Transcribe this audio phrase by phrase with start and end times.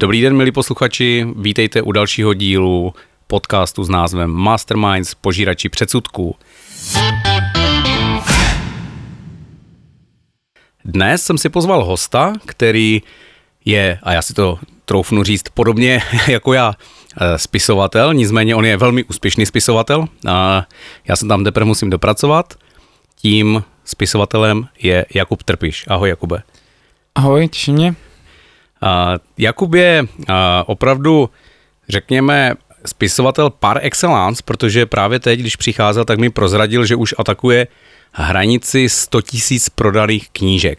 [0.00, 2.94] Dobrý den, milí posluchači, vítejte u dalšího dílu
[3.26, 6.36] podcastu s názvem Masterminds požírači předsudků.
[10.84, 13.02] Dnes jsem si pozval hosta, který
[13.64, 16.74] je, a já si to troufnu říct, podobně jako já,
[17.20, 20.04] eh, spisovatel, nicméně on je velmi úspěšný spisovatel.
[20.28, 20.66] A
[21.08, 22.54] já se tam teprve musím dopracovat.
[23.16, 25.84] Tím spisovatelem je Jakub Trpiš.
[25.88, 26.42] Ahoj Jakube.
[27.14, 27.94] Ahoj, těší mě.
[29.38, 30.04] Jakub je
[30.66, 31.30] opravdu,
[31.88, 32.54] řekněme,
[32.86, 37.66] spisovatel par excellence, protože právě teď, když přicházel, tak mi prozradil, že už atakuje
[38.12, 40.78] hranici 100 tisíc prodaných knížek.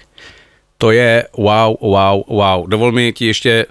[0.78, 2.70] To je wow, wow, wow.
[2.70, 3.66] Dovol mi ti ještě...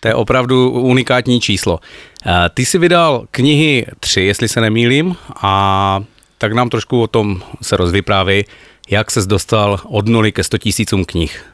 [0.00, 1.80] to je opravdu unikátní číslo.
[2.54, 6.02] Ty jsi vydal knihy tři, jestli se nemýlím, a
[6.38, 8.44] tak nám trošku o tom se rozvyprávěj,
[8.90, 11.44] jak ses dostal od nuly ke 100 tisícům knih.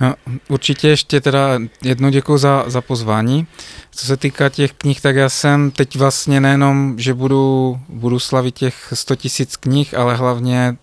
[0.00, 0.14] No,
[0.48, 3.46] určitě ještě teda jednou děkuji za, za pozvání.
[3.90, 8.54] Co se týká těch knih, tak já jsem teď vlastně nejenom, že budu, budu slavit
[8.54, 10.76] těch 100 tisíc knih, ale hlavně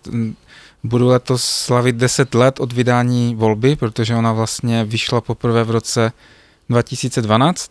[0.84, 6.12] budu letos slavit 10 let od vydání volby, protože ona vlastně vyšla poprvé v roce
[6.68, 7.70] 2012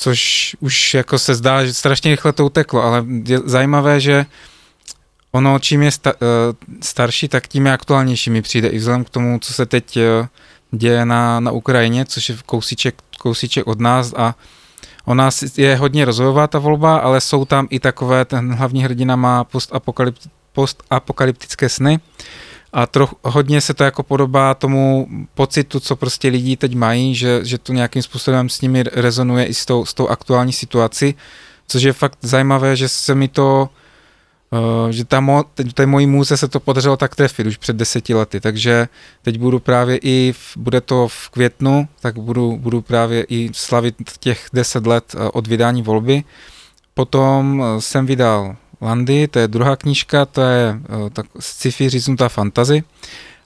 [0.00, 4.26] což už jako se zdá, že strašně rychle to uteklo, ale je zajímavé, že
[5.32, 6.16] ono čím je sta, eh,
[6.82, 8.30] starší, tak tím je aktuálnější.
[8.30, 10.28] Mi přijde i vzhledem k tomu, co se teď eh,
[10.70, 14.34] děje na, na Ukrajině, což je kousíček, kousíček od nás a
[15.04, 19.44] ona je hodně rozvojová ta volba, ale jsou tam i takové, ten hlavní hrdina má
[19.44, 22.00] postapokalypt, postapokalyptické sny
[22.72, 27.40] a troch, hodně se to jako podobá tomu pocitu, co prostě lidi teď mají, že,
[27.44, 31.14] že to nějakým způsobem s nimi rezonuje i s tou, s tou aktuální situací,
[31.68, 33.68] což je fakt zajímavé, že se mi to
[34.90, 38.40] že ta mo, té mojí můze se to podařilo tak trefit už před deseti lety,
[38.40, 38.88] takže
[39.22, 43.94] teď budu právě i, v, bude to v květnu, tak budu, budu právě i slavit
[44.20, 46.24] těch deset let uh, od vydání volby.
[46.94, 50.80] Potom uh, jsem vydal Landy, to je druhá knížka, to je
[51.12, 52.82] tak sci-fi říznutá fantazy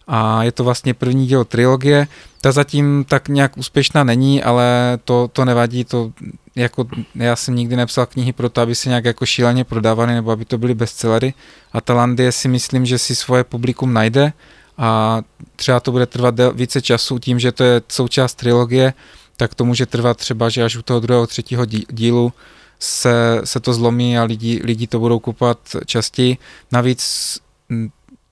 [0.06, 2.06] a je to vlastně první díl trilogie.
[2.41, 6.12] Ta zatím tak nějak úspěšná není, ale to, to nevadí, to
[6.57, 10.31] jako já jsem nikdy nepsal knihy pro to, aby se nějak jako šíleně prodávaly nebo
[10.31, 11.35] aby to byly bestsellery
[11.73, 14.33] a Talandie si myslím, že si svoje publikum najde
[14.79, 15.23] a
[15.57, 18.95] třeba to bude trvat více času tím, že to je součást trilogie,
[19.37, 22.33] tak to může trvat třeba, že až u toho druhého, třetího dílu
[22.79, 26.39] se, se to zlomí a lidi, lidi to budou kupovat častěji.
[26.73, 27.39] Navíc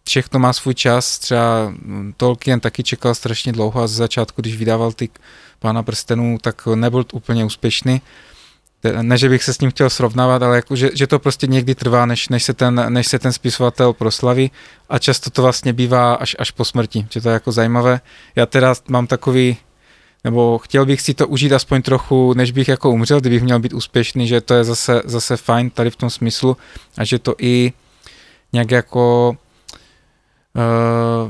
[0.04, 1.72] všechno má svůj čas, třeba
[2.16, 5.08] Tolkien taky čekal strašně dlouho a z začátku, když vydával ty
[5.62, 8.00] Pána prstenů, tak nebyl úplně úspěšný.
[9.02, 11.74] Ne, že bych se s ním chtěl srovnávat, ale jako, že, že to prostě někdy
[11.74, 14.50] trvá, než, než, se ten, než se ten spisovatel proslaví
[14.88, 18.00] a často to vlastně bývá až, až po smrti, že to je jako zajímavé.
[18.36, 19.56] Já teda mám takový,
[20.24, 23.72] nebo chtěl bych si to užít aspoň trochu, než bych jako umřel, kdybych měl být
[23.72, 26.56] úspěšný, že to je zase, zase fajn tady v tom smyslu
[26.96, 27.72] a že to i
[28.52, 29.36] nějak jako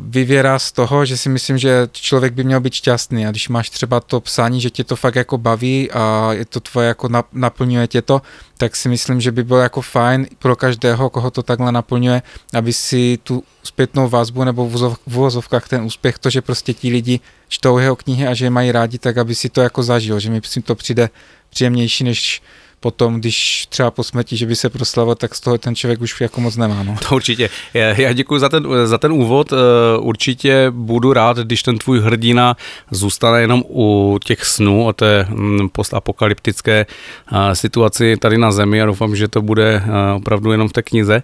[0.01, 3.27] vyvěrá z toho, že si myslím, že člověk by měl být šťastný.
[3.27, 6.61] A když máš třeba to psání, že tě to fakt jako baví a je to
[6.61, 8.23] tvoje jako naplňuje tě to,
[8.57, 12.23] tak si myslím, že by bylo jako fajn pro každého, koho to takhle naplňuje,
[12.55, 17.21] aby si tu zpětnou vazbu nebo v uvozovkách ten úspěch, to, že prostě ti lidi
[17.49, 20.31] čtou jeho knihy a že je mají rádi, tak aby si to jako zažil, že
[20.31, 21.11] mi to přijde
[21.51, 22.43] příjemnější, než
[22.83, 26.21] potom, když třeba po smrti, že by se proslavil, tak z toho ten člověk už
[26.21, 26.83] jako moc nemá.
[26.83, 26.97] No.
[27.09, 27.51] To určitě.
[27.75, 29.53] Já děkuji za ten, za ten úvod.
[29.53, 29.57] Eh,
[29.99, 32.57] určitě budu rád, když ten tvůj hrdina
[32.91, 38.87] zůstane jenom u těch snů o té mm, postapokalyptické eh, situaci tady na Zemi a
[38.87, 41.23] doufám, že to bude eh, opravdu jenom v té knize.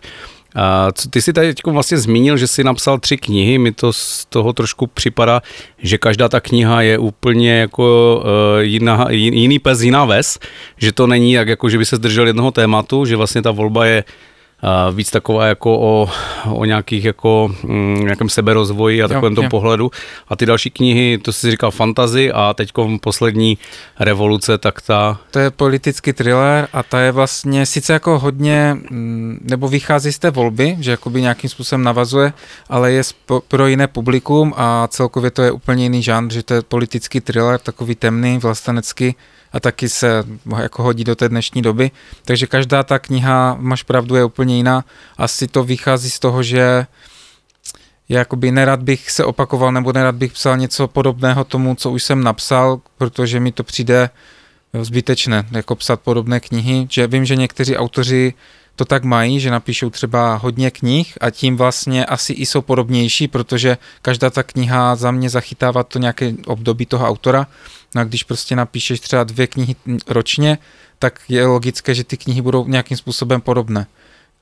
[0.92, 4.24] Co ty si tady teď vlastně zmínil, že jsi napsal tři knihy, mi to z
[4.24, 5.42] toho trošku připadá,
[5.78, 10.38] že každá ta kniha je úplně jako uh, jiná, jiný pes, jiná ves,
[10.76, 13.86] že to není tak jako, že by se zdržel jednoho tématu, že vlastně ta volba
[13.86, 14.04] je
[14.92, 16.08] víc taková jako o,
[16.50, 19.50] o nějakých jako mm, nějakém seberozvoji a takovém tom jo.
[19.50, 19.90] pohledu.
[20.28, 23.58] A ty další knihy, to jsi říkal fantazy a teď poslední
[24.00, 25.20] revoluce, tak ta...
[25.30, 30.18] To je politický thriller a ta je vlastně sice jako hodně, mm, nebo vychází z
[30.18, 32.32] té volby, že jakoby nějakým způsobem navazuje,
[32.68, 33.02] ale je
[33.48, 37.60] pro jiné publikum a celkově to je úplně jiný žánr, že to je politický thriller,
[37.60, 39.14] takový temný, vlastenecký,
[39.52, 40.24] a taky se
[40.58, 41.90] jako hodí do té dnešní doby.
[42.24, 44.84] Takže každá ta kniha, máš pravdu, je úplně jiná.
[45.16, 46.86] Asi to vychází z toho, že
[48.08, 52.24] jakoby nerad bych se opakoval nebo nerad bych psal něco podobného tomu, co už jsem
[52.24, 54.10] napsal, protože mi to přijde
[54.82, 58.34] zbytečné, jako psat podobné knihy, že vím, že někteří autoři
[58.78, 63.28] to tak mají, že napíšou třeba hodně knih a tím vlastně asi i jsou podobnější,
[63.28, 67.46] protože každá ta kniha za mě zachytává to nějaké období toho autora.
[67.94, 69.76] No a když prostě napíšeš třeba dvě knihy
[70.06, 70.58] ročně,
[70.98, 73.86] tak je logické, že ty knihy budou nějakým způsobem podobné.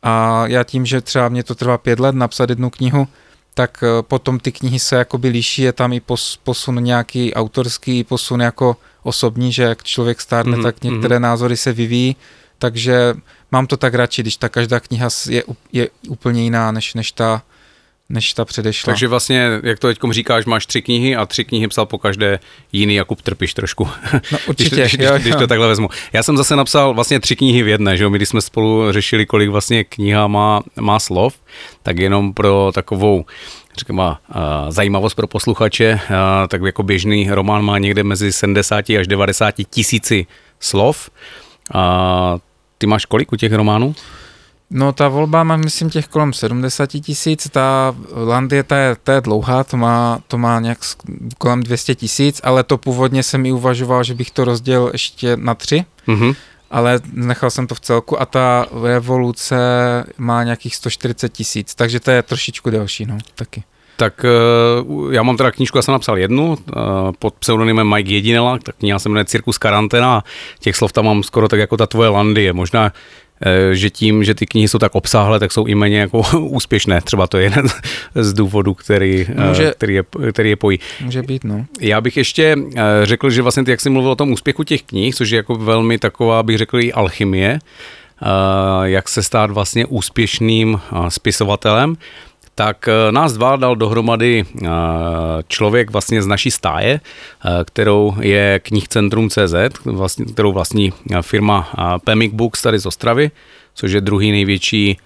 [0.02, 3.08] A já tím, že třeba mě to trvá pět let napsat jednu knihu,
[3.54, 6.02] tak eh, potom ty knihy se jakoby líší, je tam i
[6.44, 10.62] posun nějaký autorský, posun jako osobní, že jak člověk stárne, mm-hmm.
[10.62, 11.20] tak některé mm-hmm.
[11.20, 12.16] názory se vyvíjí,
[12.58, 13.14] takže
[13.56, 15.42] mám to tak radši, když ta každá kniha je,
[15.72, 17.42] je úplně jiná než, než ta
[18.08, 18.92] než ta předešla.
[18.92, 22.38] Takže vlastně, jak to teď říkáš, máš tři knihy a tři knihy psal po každé
[22.72, 23.88] jiný Jakub Trpiš trošku.
[24.32, 25.88] No určitě, když, když, jo, když to takhle vezmu.
[26.12, 28.10] Já jsem zase napsal vlastně tři knihy v jedné, že jo?
[28.10, 31.34] My když jsme spolu řešili, kolik vlastně kniha má, má slov,
[31.82, 33.24] tak jenom pro takovou
[33.78, 34.14] řekněme, uh,
[34.68, 36.00] zajímavost pro posluchače,
[36.48, 40.26] tak jako běžný román má někde mezi 70 až 90 tisíci
[40.60, 41.10] slov.
[41.74, 41.80] Uh,
[42.78, 43.94] ty máš kolik u těch románů?
[44.70, 49.20] No ta volba má, myslím, těch kolem 70 tisíc, ta Landie, ta je, ta je
[49.20, 50.78] dlouhá, to má, to má nějak
[51.38, 55.54] kolem 200 tisíc, ale to původně jsem i uvažoval, že bych to rozdělil ještě na
[55.54, 56.36] tři, mm-hmm.
[56.70, 59.56] ale nechal jsem to v celku a ta revoluce
[60.18, 63.62] má nějakých 140 tisíc, takže to je trošičku delší, no, taky.
[63.96, 66.72] Tak eh, já mám teda knížku, já jsem napsal jednu eh,
[67.18, 70.24] pod pseudonymem Mike Jedinela, tak kniha se jmenuje Cirkus Karantena a
[70.60, 72.52] těch slov tam mám skoro tak jako ta tvoje Landie.
[72.52, 72.92] Možná
[73.40, 77.00] Eh, že tím, že ty knihy jsou tak obsáhlé, tak jsou i méně jako úspěšné.
[77.00, 77.66] Třeba to je jeden
[78.14, 80.78] z důvodů, který, Může, který, je, který je pojí.
[81.00, 81.64] Může být, no.
[81.80, 82.56] Já bych ještě
[83.02, 85.54] řekl, že vlastně ty, jak jsi mluvil o tom úspěchu těch knih, což je jako
[85.54, 87.58] velmi taková, bych řekl, i alchymie,
[88.82, 91.96] jak se stát vlastně úspěšným spisovatelem,
[92.56, 94.68] tak eh, nás dva dal dohromady eh,
[95.48, 99.54] člověk vlastně z naší stáje, eh, kterou je knihcentrum CZ,
[99.84, 101.68] vlastně, kterou vlastní firma
[102.04, 103.30] Pemic Books tady z Ostravy,
[103.74, 104.98] což je druhý největší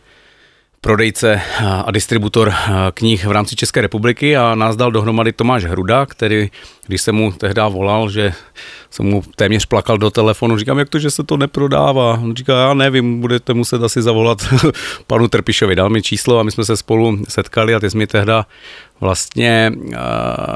[0.80, 1.40] prodejce
[1.86, 2.54] a distributor
[2.94, 6.50] knih v rámci České republiky a nás dal dohromady Tomáš Hruda, který,
[6.86, 8.32] když jsem mu tehdy volal, že
[8.90, 12.18] jsem mu téměř plakal do telefonu, říkám, jak to, že se to neprodává.
[12.22, 14.38] On říká, já nevím, budete muset asi zavolat
[15.06, 15.76] panu Trpišovi.
[15.76, 18.46] Dal mi číslo a my jsme se spolu setkali a ty jsi mi tehda
[19.00, 19.92] vlastně uh,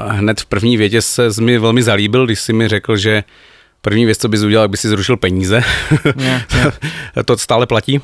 [0.09, 3.23] hned v první větě se mi velmi zalíbil, když jsi mi řekl, že
[3.81, 5.63] první věc, co bys udělal, by si zrušil peníze.
[6.19, 7.23] Je, je.
[7.25, 8.01] to stále platí?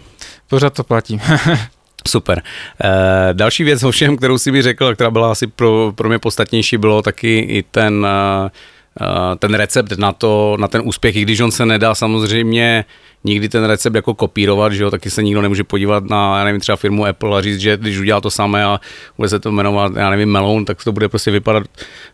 [0.47, 1.21] Pořád to platí.
[2.07, 2.41] Super.
[2.83, 6.77] E, další věc ovšem, kterou si mi řekl, která byla asi pro, pro mě podstatnější,
[6.77, 11.51] bylo taky i ten, e, ten recept na, to, na ten úspěch, i když on
[11.51, 12.85] se nedá samozřejmě
[13.23, 16.61] nikdy ten recept jako kopírovat, že jo, taky se nikdo nemůže podívat na, já nevím,
[16.61, 18.79] třeba firmu Apple a říct, že když udělá to samé a
[19.17, 21.63] bude se to jmenovat, já nevím, Melon, tak to bude prostě vypadat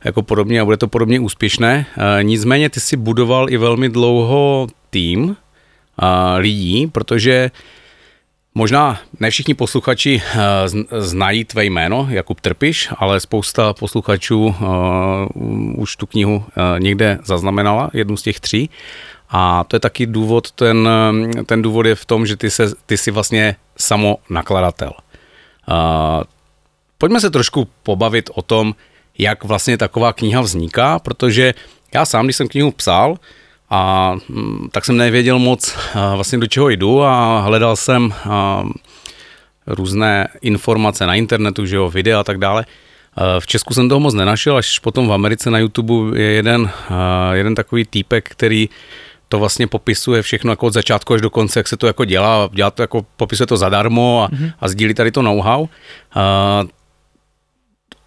[0.04, 1.86] jako podobně a bude to podobně úspěšné.
[2.20, 5.36] E, nicméně ty si budoval i velmi dlouho tým
[5.98, 7.52] a, lidí, protože
[8.58, 10.38] Možná ne všichni posluchači eh,
[10.98, 16.44] znají tvé jméno, Jakub Trpiš, ale spousta posluchačů uh, už tu knihu uh,
[16.80, 18.70] někde zaznamenala, jednu z těch tří.
[19.30, 20.90] A to je taky důvod, ten,
[21.46, 24.92] ten důvod je v tom, že ty, se, ty jsi vlastně samo nakladatel.
[25.70, 26.24] Uh,
[26.98, 28.76] pojďme se trošku pobavit o tom,
[29.18, 31.54] jak vlastně taková kniha vzniká, protože
[31.94, 33.18] já sám, když jsem knihu psal,
[33.70, 35.78] a mm, tak jsem nevěděl moc
[36.16, 38.14] vlastně do čeho jdu a hledal jsem
[39.68, 42.66] různé informace na internetu, že jo, videa a tak dále.
[43.40, 46.70] V Česku jsem toho moc nenašel, až potom v Americe na YouTube je jeden,
[47.34, 48.70] jeden takový týpek, který
[49.30, 52.50] to vlastně popisuje všechno jako od začátku až do konce, jak se to jako dělá,
[52.54, 54.54] dělá to jako, popisuje to zadarmo a, mm-hmm.
[54.60, 55.68] a sdílí tady to know-how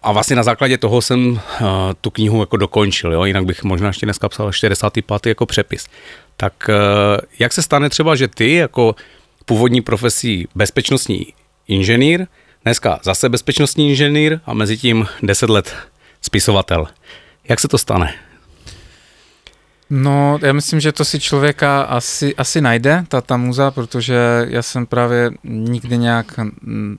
[0.01, 1.39] a vlastně na základě toho jsem uh,
[2.01, 3.25] tu knihu jako dokončil, jo?
[3.25, 5.25] jinak bych možná ještě dneska psal 45.
[5.25, 5.87] jako přepis.
[6.37, 6.75] Tak uh,
[7.39, 8.95] jak se stane třeba, že ty jako
[9.45, 11.25] původní profesí bezpečnostní
[11.67, 12.27] inženýr,
[12.63, 15.75] dneska zase bezpečnostní inženýr a mezi tím 10 let
[16.21, 16.87] spisovatel.
[17.49, 18.13] Jak se to stane?
[19.93, 24.61] No, já myslím, že to si člověka asi, asi najde, ta, ta muza, protože já
[24.61, 26.39] jsem právě nikdy nějak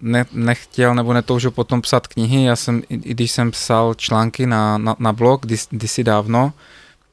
[0.00, 2.44] ne, nechtěl nebo netoužil potom psát knihy.
[2.44, 6.52] Já jsem, i, když jsem psal články na, na, na blog kdy, kdysi dávno,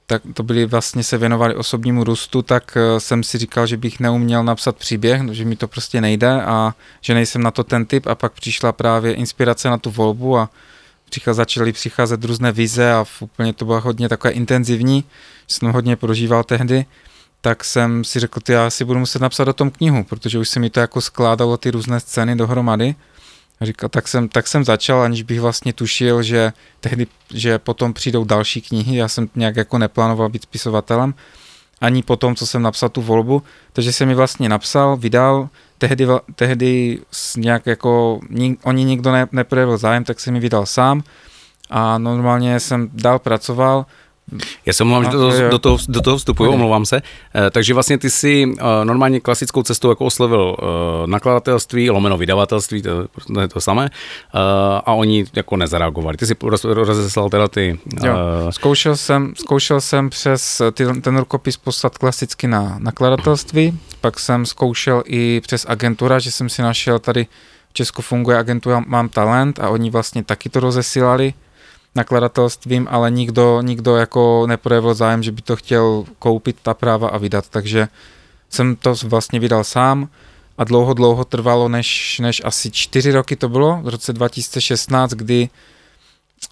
[0.06, 4.00] tak to byly vlastně se věnovali osobnímu růstu, tak eh, jsem si říkal, že bych
[4.00, 8.08] neuměl napsat příběh, že mi to prostě nejde a že nejsem na to ten typ
[8.08, 10.50] a pak přišla právě inspirace na tu volbu a
[11.10, 15.04] přicházeli, začaly přicházet různé vize a úplně to bylo hodně takové intenzivní,
[15.48, 16.86] jsem hodně prožíval tehdy,
[17.42, 20.50] tak jsem si řekl, ty já si budu muset napsat o tom knihu, protože už
[20.50, 22.96] se mi to jako skládalo ty různé scény dohromady.
[23.62, 27.94] A říkal, tak jsem, tak jsem začal, aniž bych vlastně tušil, že tehdy, že potom
[27.94, 31.14] přijdou další knihy, já jsem nějak jako neplánoval být spisovatelem.
[31.82, 36.08] ani po tom, co jsem napsal tu volbu, takže jsem mi vlastně napsal, vydal, tehdy,
[36.36, 37.00] tehdy
[37.38, 38.20] nějak jako,
[38.64, 41.04] oni nikdo ne, neprojevil zájem, tak jsem mi vydal sám
[41.70, 43.86] a normálně jsem dál pracoval,
[44.66, 47.02] já se omlouvám, že do, do, toho, do toho vstupuju, omlouvám se.
[47.36, 50.64] E, takže vlastně ty si e, normálně klasickou cestou jako oslovil e,
[51.08, 53.90] nakladatelství, lomeno vydavatelství, to, to je to samé,
[54.86, 56.18] a oni jako nezareagovali.
[56.18, 57.80] Ty si rozeslal teda ty...
[58.04, 58.14] Jo,
[58.50, 65.04] zkoušel, jsem, zkoušel jsem přes ty, ten rukopis poslat klasicky na nakladatelství, pak jsem zkoušel
[65.06, 67.28] i přes agentura, že jsem si našel tady
[67.70, 71.34] v Česku funguje agentura Mám talent a oni vlastně taky to rozesílali
[72.00, 77.18] nakladatelstvím, ale nikdo, nikdo jako neprojevil zájem, že by to chtěl koupit ta práva a
[77.18, 77.88] vydat, takže
[78.50, 80.08] jsem to vlastně vydal sám
[80.58, 85.50] a dlouho, dlouho trvalo, než, než asi čtyři roky to bylo, v roce 2016, kdy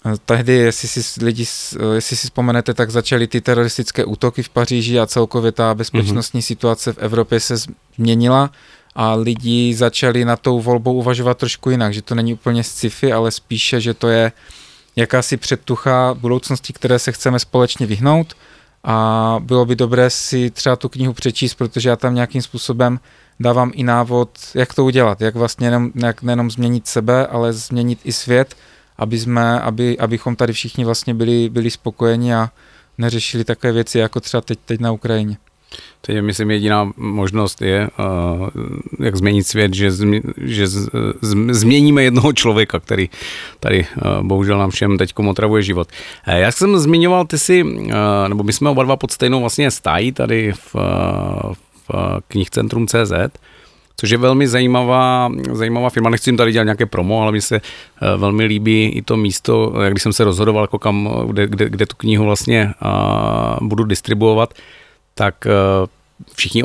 [0.06, 4.48] eh, tehdy, jestli si lidi, eh, jestli si vzpomenete, tak začaly ty teroristické útoky v
[4.48, 6.52] Paříži a celkově ta bezpečnostní mm-hmm.
[6.52, 7.54] situace v Evropě se
[7.96, 8.50] změnila
[8.94, 13.30] a lidi začali na tou volbou uvažovat trošku jinak, že to není úplně sci-fi, ale
[13.30, 14.32] spíše, že to je
[14.98, 18.36] jakási předtucha budoucnosti, které se chceme společně vyhnout
[18.84, 23.00] a bylo by dobré si třeba tu knihu přečíst, protože já tam nějakým způsobem
[23.40, 27.98] dávám i návod, jak to udělat, jak vlastně jenom, jak nejenom změnit sebe, ale změnit
[28.04, 28.56] i svět,
[28.96, 32.50] aby jsme, aby, abychom tady všichni vlastně byli, byli spokojeni a
[32.98, 35.36] neřešili takové věci jako třeba teď, teď na Ukrajině.
[36.00, 38.48] Teď myslím jediná možnost je, uh,
[39.00, 40.88] jak změnit svět, že, zmi, že z,
[41.20, 43.08] z, změníme jednoho člověka, který
[43.60, 45.88] tady uh, bohužel nám všem teď otravuje život.
[46.28, 47.64] Uh, já jsem zmiňoval, ty si,
[48.28, 50.74] nebo my jsme oba dva pod stejnou vlastně stájí tady v,
[51.88, 51.90] v
[52.28, 53.12] knihcentrum CZ,
[53.96, 56.10] což je velmi zajímavá, zajímavá firma.
[56.10, 57.60] Nechci jim tady dělat nějaké promo, ale mi se
[58.16, 61.86] velmi líbí i to místo, jak když jsem se rozhodoval, jako kam, kde, kde, kde
[61.86, 62.74] tu knihu vlastně
[63.60, 64.54] budu distribuovat,
[65.18, 65.50] tak eh,
[66.34, 66.62] všichni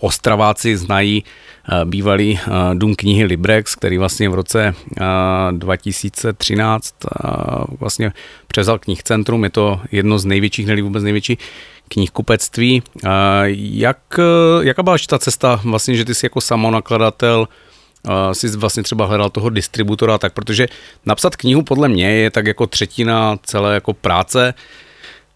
[0.00, 4.74] ostraváci znají eh, bývalý eh, dům knihy Librex, který vlastně v roce
[5.50, 6.94] 2013
[7.80, 8.12] vlastně
[8.46, 9.44] převzal knihcentrum.
[9.44, 11.38] Je to jedno z největších, nebo vůbec největší
[11.88, 12.82] knihkupectví.
[13.52, 14.20] Jak,
[14.60, 17.48] jaká byla ta cesta vlastně, že ty jsi jako samonakladatel
[18.32, 20.68] si vlastně třeba hledal toho distributora, tak protože
[21.06, 24.54] napsat knihu podle mě je tak jako třetina celé jako práce,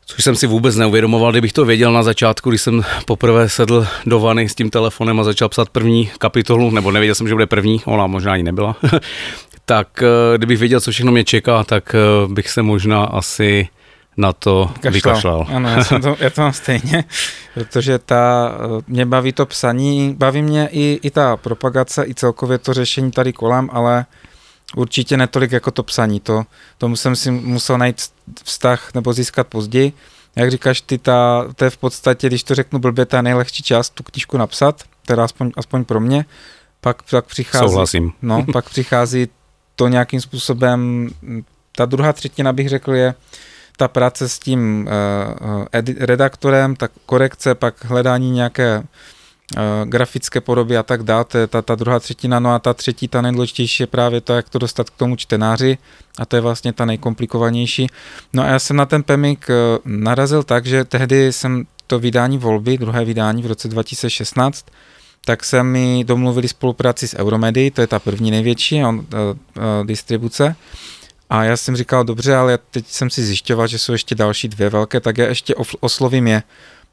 [0.07, 4.21] Což jsem si vůbec neuvědomoval, kdybych to věděl na začátku, když jsem poprvé sedl do
[4.21, 7.83] vany s tím telefonem a začal psat první kapitolu, nebo nevěděl jsem, že bude první,
[7.85, 8.77] ona možná ani nebyla,
[9.65, 13.69] tak eh, kdybych věděl, co všechno mě čeká, tak eh, bych se možná asi
[14.17, 14.93] na to Kašlal.
[14.93, 15.47] vykašlal.
[15.55, 17.05] Ano, já, jsem to, já to mám stejně,
[17.55, 22.59] protože ta, eh, mě baví to psaní, baví mě i, i ta propagace, i celkově
[22.59, 24.07] to řešení tady kolem, ale
[24.77, 26.45] Určitě netolik jako to psaní, to,
[26.79, 28.03] tomu jsem si musel najít
[28.45, 29.93] vztah nebo získat později.
[30.37, 33.91] Jak říkáš ty, ta, to je v podstatě, když to řeknu blbě, ta nejlehčí část
[33.91, 36.25] tu knížku napsat, teda aspoň, aspoň pro mě.
[36.81, 38.13] Pak, pak přichází, Souhlasím.
[38.23, 39.29] No, pak přichází
[39.77, 41.09] to nějakým způsobem,
[41.77, 43.15] ta druhá třetina bych řekl je
[43.77, 44.89] ta práce s tím
[45.41, 48.83] uh, edi- redaktorem, tak korekce, pak hledání nějaké
[49.85, 53.83] grafické podoby a tak dále, ta, ta druhá třetina, no a ta třetí, ta nejdůležitější
[53.83, 55.79] je právě to, jak to dostat k tomu čtenáři
[56.19, 57.87] a to je vlastně ta nejkomplikovanější.
[58.33, 62.39] No a já jsem na ten Pemik eh, narazil tak, že tehdy jsem to vydání
[62.39, 64.67] volby, druhé vydání v roce 2016,
[65.25, 69.87] tak se mi domluvili spolupráci s Euromedy, to je ta první největší on, uh, uh,
[69.87, 70.57] distribuce.
[71.31, 74.71] A já jsem říkal, dobře, ale teď jsem si zjišťoval, že jsou ještě další dvě
[74.71, 76.43] velké, tak já ještě oslovím je.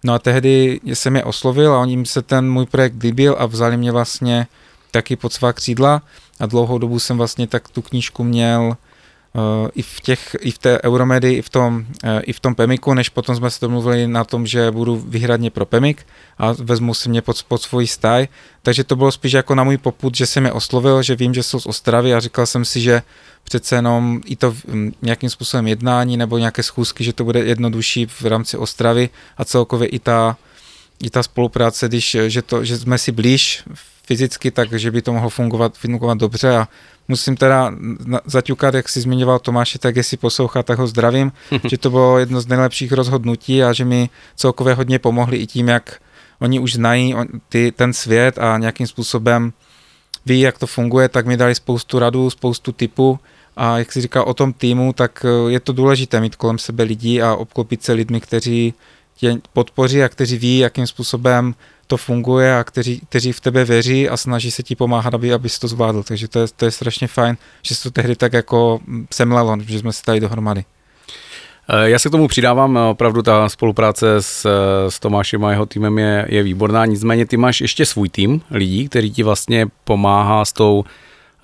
[0.04, 3.78] No a tehdy jsem je oslovil a oni se ten můj projekt líbil a vzali
[3.78, 4.48] mě vlastně
[4.92, 6.02] taky pod svá křídla
[6.40, 8.78] a dlouhou dobu jsem vlastně tak tu knížku měl
[9.76, 12.94] i v těch, i v té Euromedy, i v tom, uh, i v tom Pemiku,
[12.94, 16.06] než potom jsme se domluvili na tom, že budu vyhradně pro Pemik
[16.38, 18.28] a vezmu si mě pod, pod svůj stáj,
[18.62, 21.44] takže to bylo spíš jako na můj poput, že jsem je oslovil, že vím, že
[21.44, 23.02] jsou z Ostravy a říkal jsem si, že
[23.44, 24.56] přece jenom i to
[25.02, 29.88] nějakým způsobem jednání nebo nějaké schůzky, že to bude jednodušší v rámci Ostravy a celkově
[29.88, 30.38] i ta,
[31.04, 33.64] i ta spolupráce, když, že, to, že jsme si blíž
[34.06, 36.68] fyzicky, tak že by to mohlo fungovat, fungovat dobře a
[37.12, 37.76] musím teda
[38.26, 41.32] zaťukat, jak si zmiňoval Tomáši, tak jestli poslouchá, tak ho zdravím,
[41.70, 45.68] že to bylo jedno z nejlepších rozhodnutí a že mi celkově hodně pomohli i tím,
[45.68, 46.00] jak
[46.40, 47.16] oni už znají
[47.50, 49.54] ty, ten svět a nějakým způsobem
[50.26, 53.20] ví, jak to funguje, tak mi dali spoustu radů, spoustu typů
[53.56, 56.84] a jak si říká o tom týmu, tak eh, je to důležité mít kolem sebe
[56.84, 58.74] lidí a obklopit se lidmi, kteří
[59.16, 61.56] tě podpoří a kteří ví, jakým způsobem
[61.92, 65.60] to funguje a kteří, kteří v tebe věří a snaží se ti pomáhat, aby, abys
[65.60, 66.04] to zvládl.
[66.04, 68.80] Takže to je, to je strašně fajn, že se to tehdy tak jako
[69.14, 70.64] semlelo, že jsme se tady dohromady.
[71.84, 74.48] Já se k tomu přidávám, opravdu ta spolupráce s,
[74.90, 78.90] s Tomášem a jeho týmem je, je výborná, nicméně ty máš ještě svůj tým lidí,
[78.90, 80.84] který ti vlastně pomáhá s tou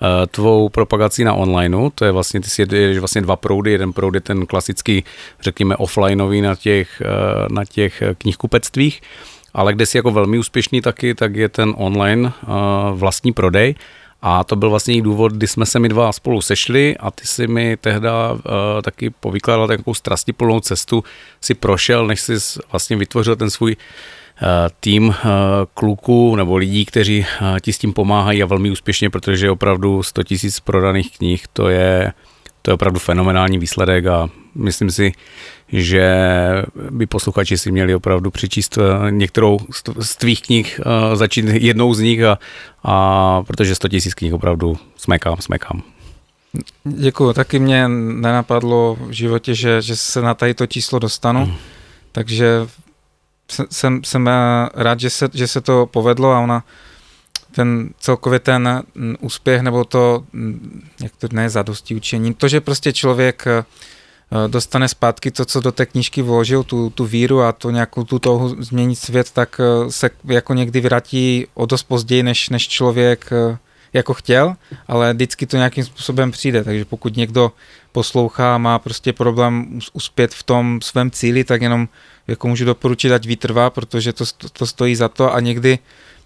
[0.02, 3.92] Eh, tvou propagací na onlineu, to je vlastně, ty si jedeš vlastně dva proudy, jeden
[3.92, 5.04] proud je ten klasický,
[5.40, 9.00] řekněme, offlineový na těch, eh, na těch knihkupectvích,
[9.58, 12.46] ale kde si jako velmi úspěšný taky, tak je ten online eh,
[12.92, 13.74] vlastní prodej,
[14.22, 17.46] a to byl vlastně důvod, kdy jsme se my dva spolu sešli a ty si
[17.46, 18.40] mi tehda uh,
[18.82, 21.04] taky povykládal takovou strastiplnou cestu,
[21.40, 22.34] si prošel, než jsi
[22.72, 23.76] vlastně vytvořil ten svůj
[24.42, 25.28] Eh, tým eh,
[25.74, 30.22] kluků nebo lidí, kteří eh, ti s tím pomáhají a velmi úspěšně, protože opravdu 100
[30.22, 32.12] tisíc prodaných knih, to je,
[32.62, 35.12] to je opravdu fenomenální výsledek a myslím si,
[35.72, 36.08] že
[36.90, 38.78] by posluchači si měli opravdu přečíst
[39.10, 39.58] některou
[40.00, 40.80] z tvých knih,
[41.14, 42.38] začít jednou z nich, a,
[42.84, 45.82] a protože 100 tisíc knih opravdu smekám, smekám.
[46.84, 51.54] Děkuji, taky mě nenapadlo v životě, že, že se na tady to číslo dostanu, hmm.
[52.12, 52.66] takže
[53.70, 54.30] jsem, jsem
[54.74, 56.64] rád, že se, že se to povedlo a ona
[57.52, 58.84] ten celkově ten
[59.20, 60.24] úspěch nebo to,
[61.02, 63.64] jak to ne zadosti učení, to, že prostě člověk eh,
[64.46, 68.18] dostane zpátky to, co do té knížky vložil, tu, tu víru a to nějakou tu
[68.18, 73.30] touhu změnit svět, tak eh, se jako někdy vrátí o dost později, než, než člověk
[73.32, 73.58] eh,
[73.92, 74.54] jako chtěl,
[74.88, 77.52] ale vždycky to nějakým způsobem přijde, takže pokud někdo
[77.92, 81.88] poslouchá a má prostě problém uspět v tom svém cíli, tak jenom
[82.26, 85.34] jako můžu doporučit, ať vytrvá, protože to, to stojí za to.
[85.34, 85.78] A někdy,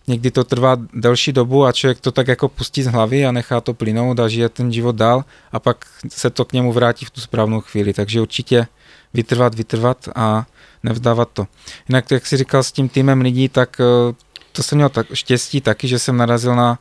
[0.07, 3.61] někdy to trvá delší dobu a člověk to tak jako pustí z hlavy a nechá
[3.61, 7.11] to plynout a žije ten život dál a pak se to k němu vrátí v
[7.11, 8.67] tu správnou chvíli, takže určitě
[9.15, 10.47] vytrvat, vytrvat a
[10.83, 11.47] nevzdávat to.
[11.89, 14.15] Jinak, jak si říkal s tím týmem lidí, tak eh,
[14.53, 16.79] to jsem měl tak štěstí taky, že jsem narazil na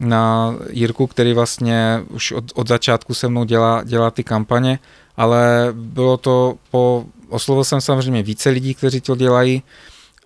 [0.00, 4.78] na Jirku, který vlastně už od, od začátku se mnou dělá, dělá ty kampaně,
[5.16, 9.62] ale bylo to po, oslovil jsem samozřejmě více lidí, kteří to dělají,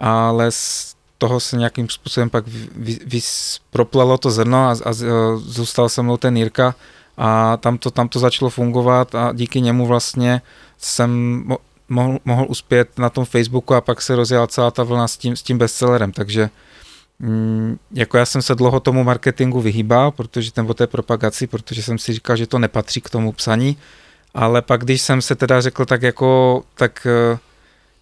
[0.01, 2.45] ale z toho se nějakým způsobem pak
[2.77, 3.21] vy, vy,
[3.71, 4.93] proplalo to zrno a, a
[5.37, 6.75] zůstal se mnou ten Jirka
[7.17, 10.43] a tam to, tam to začalo fungovat a díky němu vlastně
[10.79, 11.45] jsem
[11.89, 15.37] mohl, mohl uspět na tom Facebooku a pak se rozjela celá ta vlna s tím,
[15.37, 16.51] s tím bestsellerem, takže
[17.23, 21.83] Mm, jako já jsem se dlouho tomu marketingu vyhýbal, protože ten o té propagaci, protože
[21.83, 23.77] jsem si říkal, že to nepatří k tomu psaní,
[24.35, 27.39] ale pak když jsem se teda řekl tak jako, tak eh,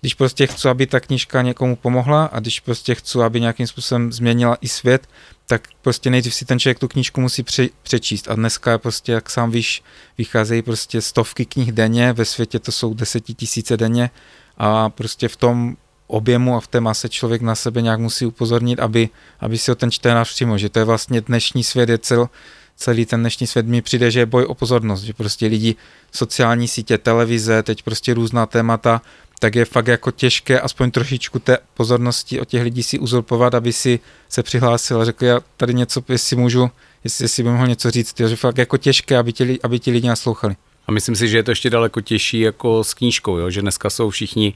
[0.01, 4.13] když prostě chci, aby ta knížka někomu pomohla a když prostě chci, aby nějakým způsobem
[4.13, 5.09] změnila i svět,
[5.47, 8.31] tak prostě nejdřív si ten člověk tu knížku musí pře- přečíst.
[8.31, 9.83] A dneska prostě, jak sám víš,
[10.19, 14.11] vycházejí prostě stovky knih denně, ve světě to jsou desetitisíce denně
[14.57, 18.81] a prostě v tom objemu a v té mase člověk na sebe nějak musí upozornit,
[18.81, 19.09] aby,
[19.41, 22.29] aby si ho ten čtenář všiml, že to je vlastně dnešní svět, je cel,
[22.77, 23.67] celý ten dnešní svět.
[23.67, 25.77] Mi přijde, že je boj o pozornost, že prostě lidi,
[26.13, 29.03] sociální sítě, televize, teď prostě různá témata,
[29.41, 33.73] tak je fakt jako těžké aspoň trošičku té pozornosti od těch lidí si uzurpovat, aby
[33.73, 36.71] si se přihlásil a řekl, já tady něco, jestli můžu,
[37.05, 40.09] jestli, jestli by mohl něco říct, že fakt jako těžké, aby ti, aby ti lidi
[40.09, 40.57] naslouchali.
[40.87, 43.51] A myslím si, že je to ještě daleko těžší jako s knížkou, jo?
[43.51, 44.55] že dneska jsou všichni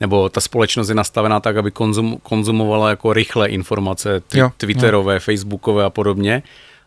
[0.00, 5.14] nebo ta společnost je nastavená tak, aby konzum, konzumovala jako rychle informace tw- jo, twitterové,
[5.14, 5.20] jo.
[5.20, 6.42] facebookové a podobně.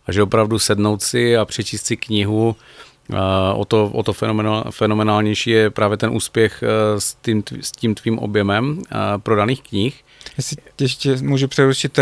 [0.07, 2.55] A že opravdu sednout si a přečíst si knihu,
[3.55, 7.95] o to, o to fenomenál, fenomenálnější je právě ten úspěch uh, s, tím, s tím
[7.95, 8.83] tvým objemem uh,
[9.17, 10.03] prodaných knih.
[10.37, 12.01] Jestli ještě můžu přerušit, to,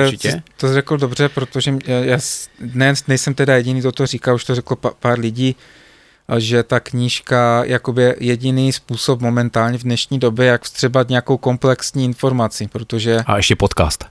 [0.57, 2.17] to jsi řekl dobře, protože já, já
[2.73, 5.55] ne, nejsem teda jediný, kdo to říká, už to řekl pár lidí,
[6.37, 12.67] že ta knížka jakoby jediný způsob momentálně v dnešní době, jak vstřebat nějakou komplexní informaci,
[12.67, 13.17] protože...
[13.25, 14.05] A ještě podcast.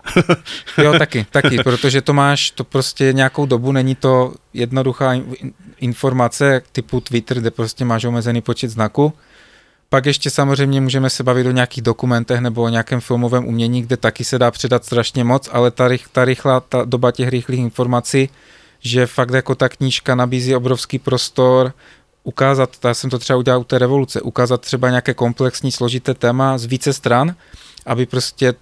[0.79, 5.14] jo, taky, taky, protože to máš, to prostě nějakou dobu, není to jednoduchá
[5.79, 9.12] informace typu Twitter, kde prostě máš omezený počet znaků.
[9.88, 13.96] Pak ještě samozřejmě můžeme se bavit o nějakých dokumentech nebo o nějakém filmovém umění, kde
[13.96, 17.61] taky se dá předat strašně moc, ale ta, rych, ta rychlá ta doba těch rychlých
[17.61, 18.29] informací,
[18.81, 21.72] že fakt jako ta knížka nabízí obrovský prostor,
[22.24, 26.58] ukázat, já jsem to třeba udělal u té revoluce, ukázat třeba nějaké komplexní, složité téma
[26.58, 27.35] z více stran,
[27.87, 28.54] aby prostě,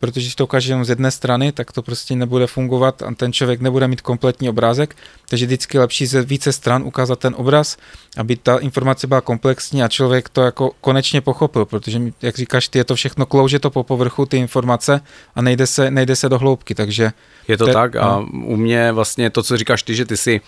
[0.00, 3.32] protože když to ukáže jenom z jedné strany, tak to prostě nebude fungovat a ten
[3.32, 4.96] člověk nebude mít kompletní obrázek,
[5.28, 7.76] takže vždycky lepší ze více stran ukázat ten obraz,
[8.16, 12.78] aby ta informace byla komplexní a člověk to jako konečně pochopil, protože jak říkáš, ty
[12.78, 15.00] je to všechno klouže to po povrchu, ty informace
[15.34, 17.12] a nejde se, nejde se do hloubky, takže...
[17.48, 20.40] Je to te, tak a u mě vlastně to, co říkáš ty, že ty si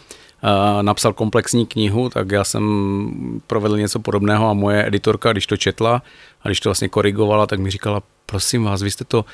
[0.82, 2.62] napsal komplexní knihu, tak já jsem
[3.46, 6.02] provedl něco podobného a moje editorka, když to četla
[6.42, 9.24] a když to vlastně korigovala, tak mi říkala, prosím vás, vy jste to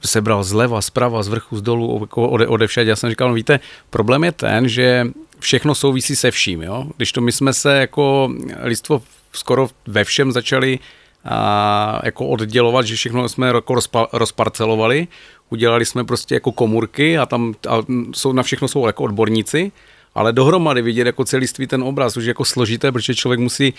[0.00, 1.62] sebral zleva, zprava, z vrchu, z
[2.00, 2.90] jako ode, ode všade.
[2.90, 3.60] Já jsem říkal, no víte,
[3.90, 5.06] problém je ten, že
[5.38, 6.86] všechno souvisí se vším, jo.
[6.96, 10.78] Když to my jsme se jako lidstvo skoro ve všem začali
[11.24, 15.08] a, jako oddělovat, že všechno jsme jako rozpa, rozparcelovali,
[15.50, 17.78] udělali jsme prostě jako komůrky a tam a
[18.14, 19.72] jsou, na všechno jsou jako odborníci,
[20.18, 23.74] ale dohromady vidět jako celiství ten obraz už je jako složité, protože člověk musí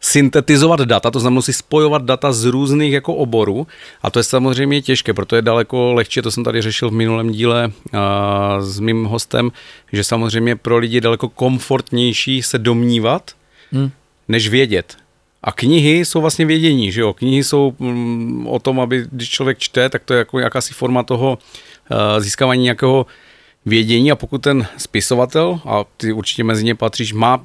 [0.00, 3.66] syntetizovat data, to znamená musí spojovat data z různých jako oborů
[4.02, 7.30] a to je samozřejmě těžké, proto je daleko lehčí, to jsem tady řešil v minulém
[7.30, 9.50] díle a, s mým hostem,
[9.92, 13.30] že samozřejmě pro lidi je daleko komfortnější se domnívat,
[13.72, 13.90] hmm.
[14.28, 14.96] než vědět.
[15.42, 17.12] A knihy jsou vlastně vědění, že jo?
[17.12, 21.02] Knihy jsou mm, o tom, aby když člověk čte, tak to je jako jakási forma
[21.02, 21.38] toho
[21.90, 23.06] uh, získávání nějakého
[23.66, 27.40] vědění a pokud ten spisovatel, a ty určitě mezi ně patříš, má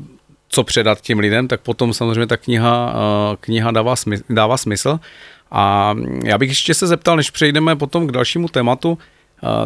[0.50, 5.00] co předat těm lidem, tak potom samozřejmě ta kniha, uh, kniha dává, smysl, dává smysl.
[5.52, 8.98] A já bych ještě se zeptal, než přejdeme potom k dalšímu tématu,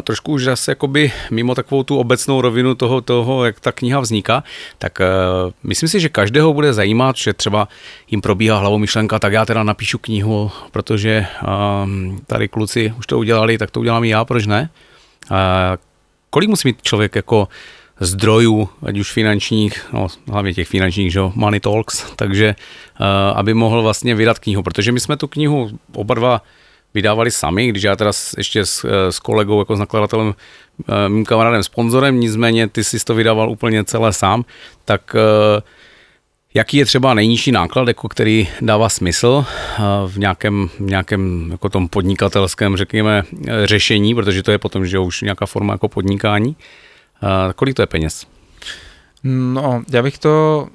[0.02, 4.44] trošku už zase jakoby mimo takovou tu obecnou rovinu toho, toho jak ta kniha vzniká,
[4.78, 7.68] tak uh, myslím si, že každého bude zajímat, že třeba
[8.10, 11.26] jim probíhá hlavou myšlenka, tak já teda napíšu knihu, protože
[11.84, 14.70] um, tady kluci už to udělali, tak to udělám i já, proč ne?
[15.30, 15.36] Uh,
[16.30, 17.48] kolik musí mít člověk jako
[18.00, 22.54] zdrojů, ať už finančních, no hlavně těch finančních, že money talks, takže
[23.00, 23.06] uh,
[23.38, 26.42] aby mohl vlastně vydat knihu, protože my jsme tu knihu oba dva
[26.94, 30.34] vydávali sami, když já teda ještě s, s kolegou, jako s nakladatelem,
[30.88, 34.44] eh, mým kamarádem, sponzorem, nicméně ty jsi to vydával úplně celé sám,
[34.84, 35.62] tak eh,
[36.54, 41.88] jaký je třeba nejnižší náklad, jako který dává smysl eh, v nějakém, nějakém jako tom
[41.88, 43.22] podnikatelském, řekněme,
[43.64, 46.56] řešení, protože to je potom, že už nějaká forma jako podnikání.
[47.56, 48.26] Kolik to je peněz?
[49.24, 50.66] No, já bych to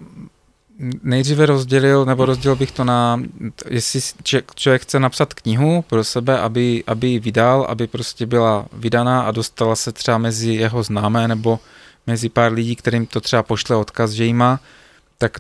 [1.04, 3.22] nejdříve rozdělil, nebo rozdělil bych to na,
[3.70, 4.02] jestli
[4.56, 9.32] člověk chce napsat knihu pro sebe, aby, aby ji vydal, aby prostě byla vydaná a
[9.32, 11.60] dostala se třeba mezi jeho známé nebo
[12.08, 14.60] mezi pár lidí, kterým to třeba pošle odkaz, že jí má,
[15.18, 15.38] tak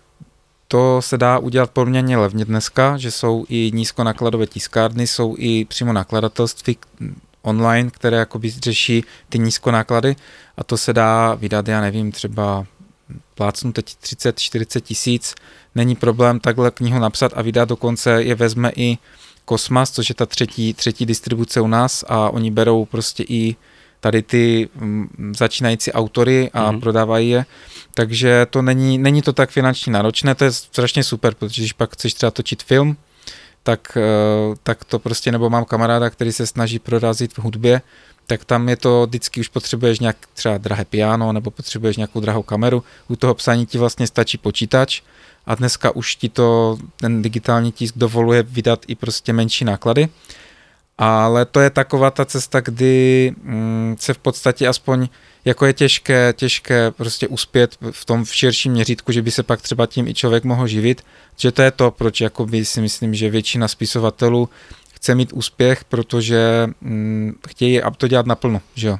[0.75, 5.93] to se dá udělat poměrně levně dneska, že jsou i nízkonakladové tiskárny, jsou i přímo
[5.93, 6.77] nakladatelství
[7.41, 10.15] online, které jakoby řeší ty nízkonáklady.
[10.57, 12.65] A to se dá vydat, já nevím, třeba
[13.35, 15.35] plácnu teď 30-40 tisíc,
[15.75, 18.97] není problém takhle knihu napsat a vydat, dokonce je vezme i
[19.45, 23.55] Kosmas, což je ta třetí, třetí distribuce u nás a oni berou prostě i
[23.99, 26.79] tady ty mm, začínající autory a mm-hmm.
[26.79, 27.45] prodávají je,
[27.95, 31.93] takže to není, není to tak finančně náročné, to je strašně super, protože když pak
[31.93, 32.97] chceš třeba točit film,
[33.63, 37.81] tak, eh, tak to prostě, nebo mám kamaráda, který se snaží prorazit v hudbě,
[38.27, 42.43] tak tam je to vždycky už potřebuješ nějak třeba drahé piano nebo potřebuješ nějakou drahou
[42.43, 42.84] kameru.
[43.08, 45.01] U toho psaní ti vlastně stačí počítač
[45.45, 50.10] a dneska už ti to ten digitální tisk dovoluje vydat i prostě menší náklady.
[50.97, 55.08] Ale to je taková ta cesta, kdy mm, se v podstatě aspoň
[55.45, 59.62] jako je těžké, těžké prostě uspět v tom v širším měřítku, že by se pak
[59.62, 61.01] třeba tím i člověk mohl živit,
[61.38, 64.49] že to je to, proč jakoby si myslím, že většina spisovatelů
[64.93, 68.97] chce mít úspěch, protože hm, chtějí to dělat naplno, že jo.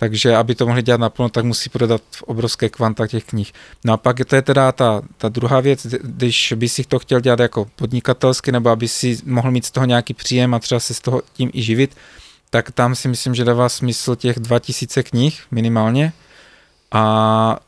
[0.00, 3.52] Takže aby to mohli dělat naplno, tak musí prodat obrovské kvanta těch knih.
[3.84, 7.20] No a pak to je teda ta, ta druhá věc, když by si to chtěl
[7.20, 10.94] dělat jako podnikatelsky, nebo aby si mohl mít z toho nějaký příjem a třeba se
[10.94, 11.96] z toho tím i živit,
[12.50, 16.12] tak tam si myslím, že dává smysl těch 2000 knih minimálně.
[16.92, 17.60] A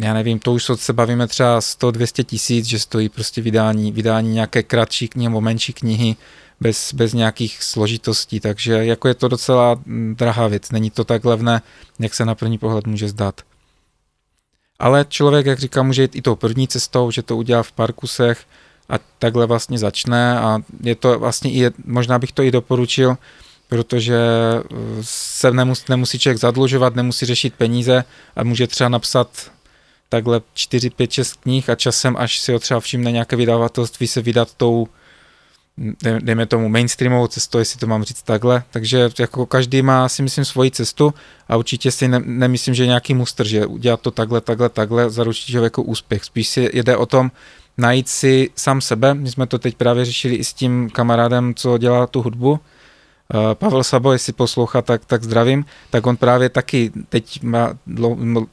[0.00, 4.62] já nevím, to už se bavíme třeba 100-200 tisíc, že stojí prostě vydání, vydání nějaké
[4.62, 6.16] kratší knihy nebo menší knihy,
[6.62, 11.24] bez, bez nějakých složitostí, takže jako je to docela mm, drahá věc, není to tak
[11.24, 11.62] levné,
[11.98, 13.40] jak se na první pohled může zdát.
[14.78, 17.92] Ale člověk, jak říkám, může jít i tou první cestou, že to udělá v pár
[17.92, 18.44] kusech
[18.88, 23.16] a takhle vlastně začne a je to vlastně i, možná bych to i doporučil,
[23.68, 24.18] protože
[24.70, 28.04] uh, se nemusí, nemusí člověk zadlužovat, nemusí řešit peníze
[28.36, 29.50] a může třeba napsat
[30.08, 34.22] takhle 4, 5, 6 knih a časem, až si ho třeba všimne nějaké vydavatelství, se
[34.22, 34.88] vydat tou
[36.22, 40.44] dejme tomu mainstreamovou cestu, jestli to mám říct takhle, takže jako každý má si myslím
[40.44, 41.14] svoji cestu
[41.48, 45.54] a určitě si ne, nemyslím, že nějaký mustr, že udělat to takhle, takhle, takhle, zaručit
[45.54, 46.24] jako úspěch.
[46.24, 47.30] Spíš si jde o tom
[47.78, 51.78] najít si sám sebe, my jsme to teď právě řešili i s tím kamarádem, co
[51.78, 52.60] dělá tu hudbu,
[53.54, 57.74] Pavel Sabo, jestli poslouchá, tak, tak zdravím, tak on právě taky teď má,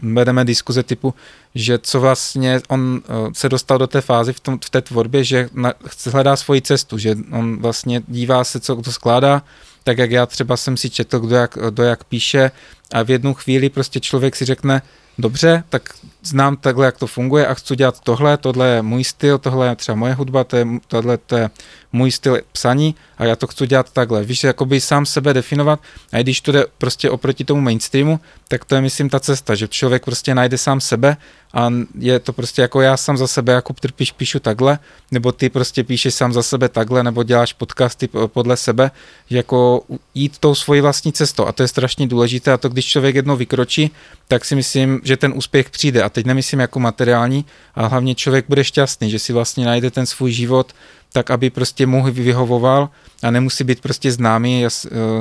[0.01, 1.13] vedeme diskuze typu,
[1.55, 5.23] že co vlastně on eh, se dostal do té fázy v, tom, v té tvorbě,
[5.23, 5.73] že na,
[6.11, 9.43] hledá svoji cestu, že on vlastně dívá se, co to skládá,
[9.83, 12.51] tak jak já třeba jsem si četl, kdo jak, kdo jak píše,
[12.93, 14.81] a v jednu chvíli prostě člověk si řekne,
[15.17, 19.37] dobře, tak znám takhle, jak to funguje a chci dělat tohle, tohle je můj styl,
[19.37, 21.49] tohle je třeba moje hudba, to je, tohle to je
[21.93, 24.23] můj styl psaní a já to chci dělat takhle.
[24.23, 25.79] Víš, jakoby sám sebe definovat
[26.11, 29.67] a když to jde prostě oproti tomu mainstreamu, tak to je myslím ta cesta, že
[29.67, 31.17] člověk prostě najde sám sebe
[31.53, 34.79] a je to prostě jako já sám za sebe, jako trpíš, píšu takhle,
[35.11, 38.91] nebo ty prostě píšeš sám za sebe takhle, nebo děláš podcasty podle sebe,
[39.29, 39.83] jako
[40.15, 43.35] jít tou svojí vlastní cestou a to je strašně důležité a to, když člověk jednou
[43.35, 43.91] vykročí,
[44.27, 46.03] tak si myslím, že ten úspěch přijde.
[46.03, 50.05] A teď nemyslím jako materiální, ale hlavně člověk bude šťastný, že si vlastně najde ten
[50.05, 50.73] svůj život
[51.13, 52.89] tak, aby prostě mu vyhovoval
[53.23, 54.69] a nemusí být prostě známý, eh,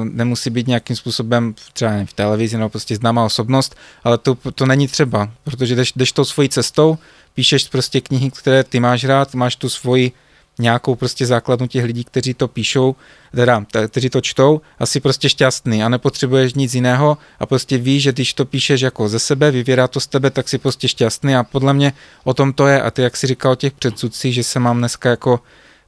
[0.05, 4.89] nemusí být nějakým způsobem třeba v televizi nebo prostě známá osobnost, ale to, to není
[4.89, 6.99] třeba, protože jdeš, jdeš tou svojí cestou,
[7.35, 10.13] píšeš prostě knihy, které ty máš rád, máš tu svoji
[10.59, 12.97] nějakou prostě základnu těch lidí, kteří to píšou,
[13.35, 18.13] teda, kteří to čtou, asi prostě šťastný a nepotřebuješ nic jiného a prostě víš, že
[18.13, 21.37] když to píšeš jako ze sebe, vyvěrá to z tebe, tak si prostě šťastný.
[21.37, 21.93] A podle mě
[22.25, 22.83] o tom to je.
[22.83, 25.41] A ty, jak si říkal o těch předsudcích, že se mám dneska jako,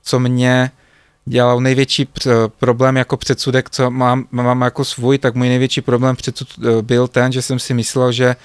[0.03, 0.71] co mě
[1.25, 2.09] dělal největší
[2.59, 7.09] problém jako předsudek, co mám, mám jako svůj, tak můj největší problém předsud eh, byl
[7.09, 8.37] ten, že jsem si myslel, že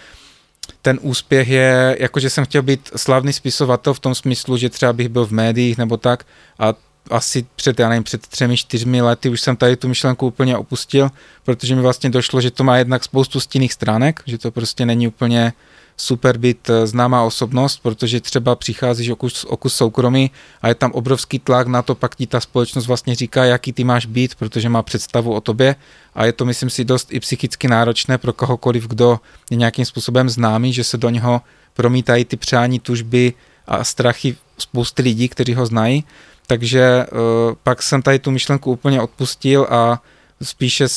[0.81, 4.93] ten úspěch je, jako že jsem chtěl být slavný spisovatel v tom smyslu, že třeba
[4.93, 6.25] bych byl v médiích nebo tak.
[6.59, 6.73] A
[7.09, 11.09] asi před, já nevím, před třemi, čtyřmi lety už jsem tady tu myšlenku úplně opustil,
[11.43, 15.07] protože mi vlastně došlo, že to má jednak spoustu stinných stránek, že to prostě není
[15.07, 15.53] úplně
[15.97, 20.31] super být eh, známá osobnost, protože třeba přicházíš o kus, o kus soukromí
[20.61, 23.83] a je tam obrovský tlak na to, pak ti ta společnost vlastně říká, jaký ty
[23.83, 25.75] máš být, protože má představu o tobě
[26.15, 29.19] a je to, myslím si, dost i psychicky náročné pro kohokoliv, kdo
[29.51, 31.41] je nějakým způsobem známý, že se do něho
[31.73, 33.33] promítají ty přání, tužby
[33.67, 36.03] a strachy spousty lidí, kteří ho znají.
[36.47, 40.01] Takže uh, pak jsem tady tu myšlenku úplně odpustil a
[40.43, 40.87] spíše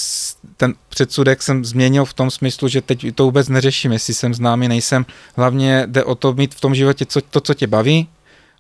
[0.57, 4.69] ten předsudek jsem změnil v tom smyslu, že teď to vůbec neřeším, jestli jsem známý,
[4.69, 5.07] nejsem.
[5.37, 8.09] Hlavně jde o to mít v tom životě co, to, co tě baví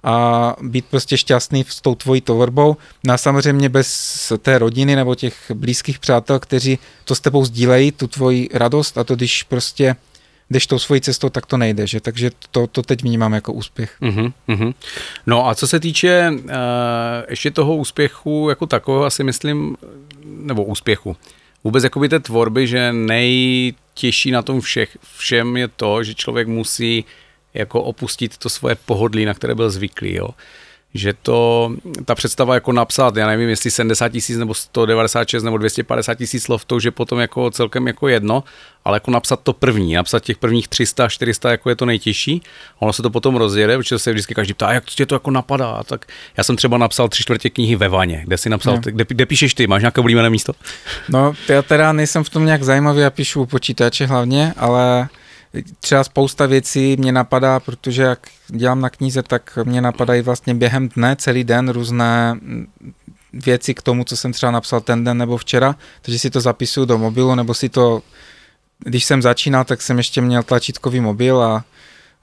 [0.05, 2.77] a být prostě šťastný s tou tvojí tvorbou.
[3.05, 7.93] No a samozřejmě bez té rodiny nebo těch blízkých přátel, kteří to s tebou sdílejí,
[7.93, 9.97] tu tvoji radost a to, když prostě
[10.50, 12.00] jdeš tou svojí cestou, tak to nejde, že?
[12.00, 13.96] takže to, to teď vnímám jako úspěch.
[14.02, 14.74] Uh-huh, uh-huh.
[15.26, 16.50] No a co se týče uh,
[17.28, 19.76] ještě toho úspěchu jako takového, asi myslím,
[20.24, 21.16] nebo úspěchu,
[21.64, 27.04] vůbec jakoby té tvorby, že nejtěžší na tom všech, všem je to, že člověk musí
[27.54, 30.28] jako opustit to svoje pohodlí, na které byl zvyklý, jo
[30.94, 31.70] že to,
[32.05, 36.64] ta představa jako napsat, já nevím, jestli 70 tisíc nebo 196 nebo 250 tisíc slov,
[36.64, 38.44] to už je potom jako celkem jako jedno,
[38.85, 42.42] ale jako napsat to první, napsat těch prvních 300, 400 jako je to nejtěžší,
[42.79, 45.83] ono se to potom rozjede, protože se vždycky každý ptá, jak tě to jako napadá,
[45.85, 48.81] tak já jsem třeba napsal tři čtvrtě knihy ve vaně, kde si napsal, no.
[48.85, 50.53] kde, kde, píšeš ty, máš nějaké oblíbené místo?
[51.09, 55.09] No, já teda nejsem v tom nějak zajímavý, já píšu u počítače hlavně, ale
[55.80, 60.88] třeba spousta věcí mě napadá, protože jak dělám na knize, tak mě napadají vlastně během
[60.88, 62.40] dne, celý den různé
[63.32, 66.87] věci k tomu, co jsem třeba napsal ten den nebo včera, takže si to zapisuju
[66.87, 68.02] do mobilu, nebo si to,
[68.78, 71.64] když jsem začínal, tak jsem ještě měl tlačítkový mobil a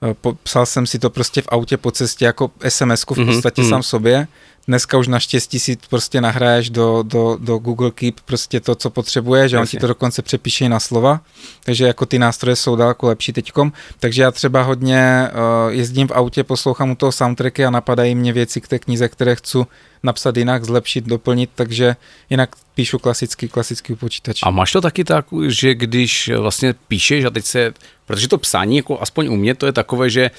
[0.02, 3.62] e, psal jsem si to prostě v autě po cestě jako sms v mhm, podstatě
[3.62, 3.70] mm-hmm.
[3.70, 4.28] sám sobě
[4.68, 9.50] Dneska už naštěstí si prostě nahraješ do, do, do Google Keep prostě to, co potřebuješ,
[9.50, 11.20] že on ti to dokonce přepíše na slova,
[11.64, 13.72] takže jako ty nástroje jsou daleko lepší teďkom.
[14.00, 18.32] Takže já třeba hodně uh, jezdím v autě, poslouchám u toho soundtracky a napadají mě
[18.32, 19.58] věci k té knize, které chci
[20.02, 21.96] napsat jinak, zlepšit, doplnit, takže
[22.30, 24.40] jinak píšu klasický, klasický počítač.
[24.42, 27.74] A máš to taky tak, že když vlastně píšeš a teď se,
[28.06, 30.30] protože to psání, jako aspoň u mě, to je takové, že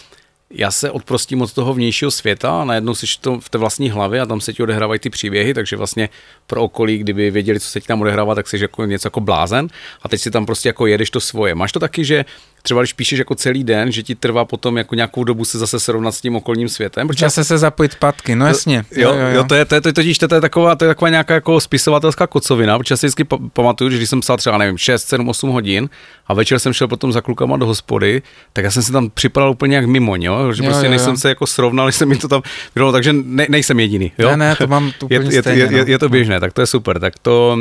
[0.50, 4.22] já se odprostím od toho vnějšího světa a najednou jsi to v té vlastní hlavě
[4.22, 6.10] a tam se ti odehrávají ty příběhy, takže vlastně
[6.48, 9.68] pro okolí, kdyby věděli, co se ti tam odehrává, tak jsi jako něco jako blázen
[10.02, 11.56] a teď si tam prostě jako jedeš to svoje.
[11.56, 12.26] Máš to taky, že
[12.68, 15.80] třeba když píšeš jako celý den, že ti trvá potom jako nějakou dobu se zase
[15.80, 17.08] srovnat s tím okolním světem.
[17.08, 18.86] Protože zase se zapojit patky, no jasně.
[18.92, 19.28] Jo, jo, jo.
[19.36, 21.34] jo to, je, to, je, to, je, totiž, to, je taková, to je taková nějaká
[21.34, 25.30] jako spisovatelská kocovina, protože si vždycky pamatuju, že když jsem psal třeba, nevím, 6, 7,
[25.30, 25.90] 8 hodin
[26.28, 28.22] a večer jsem šel potom za klukama do hospody,
[28.54, 30.54] tak já jsem si tam připadal úplně jak mimo, jo?
[30.54, 31.18] že jo, prostě jo, nejsem jo.
[31.18, 32.42] se jako srovnal, jsem mi to tam
[32.76, 34.12] vydalo, takže ne, nejsem jediný.
[34.18, 34.30] Jo?
[34.30, 36.62] Ne, ne, to mám tu je, je, stejně, je, je, je, to běžné, tak to
[36.62, 37.00] je super.
[37.00, 37.58] Tak to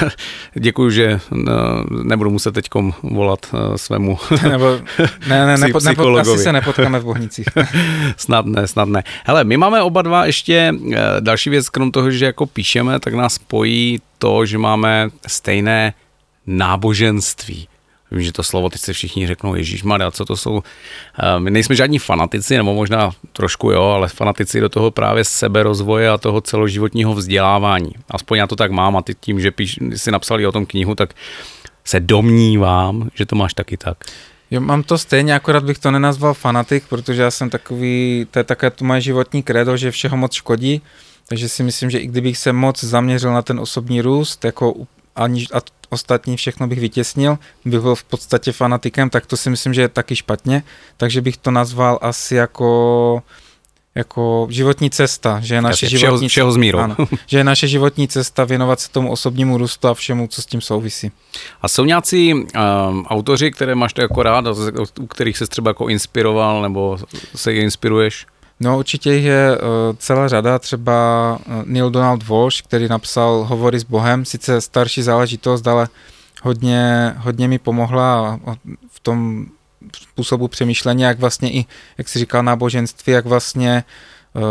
[0.54, 1.20] děkuji, že
[2.02, 2.66] nebudu muset teď
[3.02, 4.18] volat eh, svému
[4.50, 4.78] Nebo
[5.28, 7.46] ne, ne, nepo, nepo, asi se nepotkáme v Bohnicích.
[8.16, 9.02] snad ne, snad ne.
[9.24, 13.14] Hele, my máme oba dva ještě eh, další věc, krom toho, že jako píšeme, tak
[13.14, 15.94] nás spojí to, že máme stejné
[16.46, 17.68] náboženství.
[18.10, 20.62] Vím, že to slovo teď se všichni řeknou, Ježíš Maria, co to jsou.
[21.18, 26.10] Eh, my nejsme žádní fanatici, nebo možná trošku jo, ale fanatici do toho právě seberozvoje
[26.10, 27.92] a toho celoživotního vzdělávání.
[28.10, 30.94] Aspoň já to tak mám a ty tím, že píš, si napsali o tom knihu,
[30.94, 31.14] tak
[31.84, 33.98] se domnívám, že to máš taky tak.
[34.50, 38.44] Jo, mám to stejně, akorát bych to nenazval fanatik, protože já jsem takový, to je
[38.44, 40.82] také to moje životní kredo, že všeho moc škodí,
[41.28, 44.74] takže si myslím, že i kdybych se moc zaměřil na ten osobní růst, jako
[45.16, 45.58] ani, a
[45.90, 49.88] ostatní všechno bych vytěsnil, bych byl v podstatě fanatikem, tak to si myslím, že je
[49.88, 50.62] taky špatně,
[50.96, 53.22] takže bych to nazval asi jako
[53.94, 58.08] jako životní cesta, že je naše Jasně, životní všeho, všeho Ano, že je naše životní
[58.08, 61.12] cesta věnovat se tomu osobnímu růstu a všemu, co s tím souvisí.
[61.62, 62.44] A jsou nějací um,
[63.06, 64.44] autoři, které máš to jako rád,
[65.00, 66.98] u kterých se třeba jako inspiroval, nebo
[67.34, 68.26] se je inspiruješ?
[68.60, 73.84] No určitě je uh, celá řada, třeba uh, Neil Donald Walsh, který napsal Hovory s
[73.84, 75.88] Bohem, sice starší záležitost, ale
[76.42, 78.40] hodně, hodně mi pomohla
[78.90, 79.46] v tom
[79.96, 81.64] způsobu přemýšlení, jak vlastně i,
[81.98, 83.84] jak si říkal, náboženství, jak vlastně
[84.34, 84.42] uh,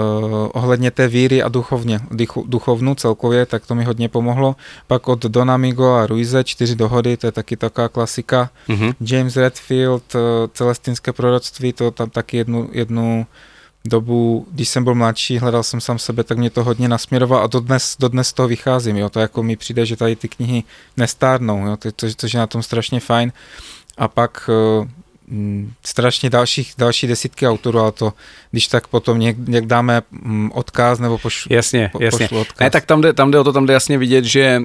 [0.53, 4.55] ohledně té víry a duchovně, duchu, duchovnu celkově, tak to mi hodně pomohlo.
[4.87, 8.49] Pak od Dona Migo a Ruize, čtyři dohody, to je taky taková klasika.
[8.69, 8.93] Mm-hmm.
[9.01, 10.21] James Redfield, uh,
[10.53, 13.27] Celestinské proroctví, to tam taky jednu, jednu
[13.85, 17.47] dobu, když jsem byl mladší, hledal jsem sám sebe, tak mě to hodně nasměrovalo a
[17.47, 20.63] dodnes, dodnes toho vycházím, jo, to jako mi přijde, že tady ty knihy
[20.97, 23.31] nestárnou, jo, to, to, což je na tom strašně fajn.
[23.97, 24.49] A pak
[24.81, 24.98] uh, Mm,
[25.85, 28.13] strašně dalších, další desítky autorů, ale to,
[28.51, 32.29] když tak potom něk, něk dáme mm, odkaz nebo poš, jasně, po, jasně.
[32.29, 32.59] odkaz.
[32.59, 34.61] Ne, tak tam jde, tam jde o to, tam jde jasně vidět, že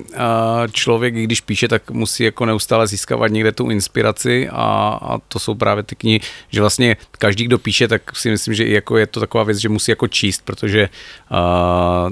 [0.73, 5.55] člověk, když píše, tak musí jako neustále získávat někde tu inspiraci a, a to jsou
[5.55, 9.21] právě ty knihy, že vlastně každý, kdo píše, tak si myslím, že jako je to
[9.21, 10.89] taková věc, že musí jako číst, protože
[11.31, 12.07] a,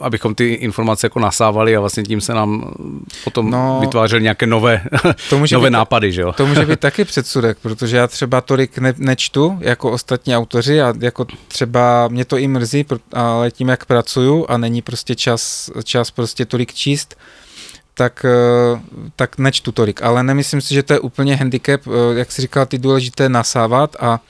[0.00, 2.74] abychom ty informace jako nasávali a vlastně tím se nám
[3.24, 4.82] potom no, vytvářely nějaké nové,
[5.30, 6.32] to může nové být, nápady, že jo?
[6.32, 10.94] To může být taky předsudek, protože já třeba tolik ne, nečtu jako ostatní autoři a
[11.00, 16.10] jako třeba mě to i mrzí, ale tím, jak pracuju a není prostě čas, čas
[16.10, 17.16] prostě tolik číst,
[17.94, 18.80] tak, eh,
[19.16, 20.02] tak nečtu tolik.
[20.02, 23.96] Ale nemyslím si, že to je úplně handicap, eh, jak si říkal, ty důležité nasávat
[24.00, 24.20] a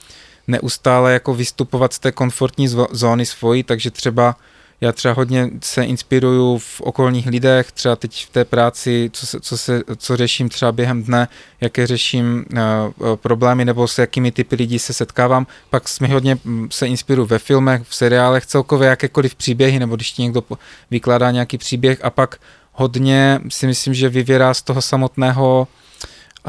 [0.47, 4.35] neustále jako vystupovat z té komfortní zóny svojí, takže třeba
[4.81, 9.39] já třeba hodně se inspiruju v okolních lidech, třeba teď v té práci, co, se,
[9.39, 11.27] co, se, co řeším třeba během dne,
[11.61, 15.47] jaké řeším uh, problémy nebo s jakými typy lidí se setkávám.
[15.69, 20.11] Pak jsme hodně mm, se inspiruju ve filmech, v seriálech, celkově jakékoliv příběhy, nebo když
[20.11, 20.43] ti někdo
[20.91, 22.35] vykládá nějaký příběh a pak
[22.73, 25.67] hodně si myslím, že vyvěrá z toho samotného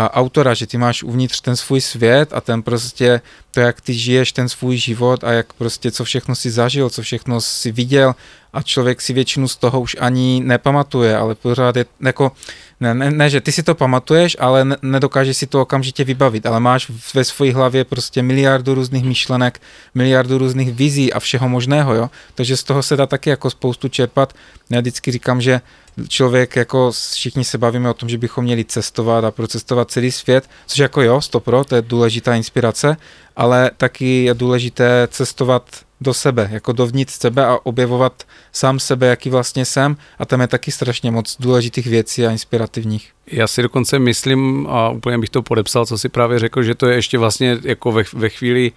[0.07, 4.33] autora, že ty máš uvnitř ten svůj svět a ten prostě to, jak ty žiješ
[4.33, 8.15] ten svůj život a jak prostě co všechno si zažil, co všechno si viděl
[8.53, 12.33] a člověk si většinu z toho už ani nepamatuje, ale pořád je jako,
[12.81, 16.47] ne, ne, ne že ty si to pamatuješ, ale ne, nedokážeš si to okamžitě vybavit,
[16.47, 19.61] ale máš ve své hlavě prostě miliardu různých myšlenek,
[19.95, 23.89] miliardu různých vizí a všeho možného, jo, takže z toho se dá taky jako spoustu
[23.89, 24.35] čerpat.
[24.71, 25.61] Já vždycky říkám, že
[26.09, 30.51] člověk, jako všichni se bavíme o tom, že bychom měli cestovat a procestovat celý svět,
[30.67, 32.97] což jako jo, stopro, to je důležitá inspirace,
[33.37, 35.65] ale taky je důležité cestovat
[36.01, 40.47] do sebe, jako dovnitř sebe a objevovat sám sebe, jaký vlastně jsem a tam je
[40.47, 43.11] taky strašně moc důležitých věcí a inspirativních.
[43.27, 46.89] Já si dokonce myslím, a úplně bych to podepsal, co si právě řekl, že to
[46.89, 48.73] je ještě vlastně jako ve, ve chvíli,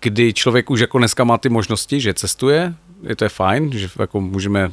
[0.00, 3.88] kdy člověk už jako dneska má ty možnosti, že cestuje, je to je fajn, že
[3.98, 4.70] jako můžeme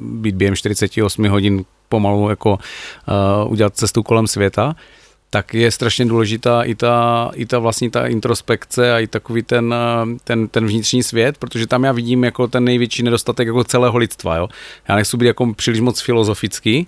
[0.00, 4.76] být během 48 hodin pomalu jako uh, udělat cestu kolem světa,
[5.30, 9.74] tak je strašně důležitá i ta, i ta vlastní ta introspekce a i takový ten,
[10.24, 14.36] ten, ten vnitřní svět, protože tam já vidím jako ten největší nedostatek jako celého lidstva.
[14.36, 14.48] Jo?
[14.88, 16.86] Já nechci být jako příliš moc filozofický,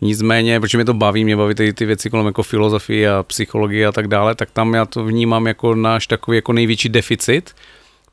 [0.00, 3.86] Nicméně, protože mě to baví, mě baví ty, ty věci kolem jako filozofie a psychologie
[3.86, 7.54] a tak dále, tak tam já to vnímám jako náš takový jako největší deficit,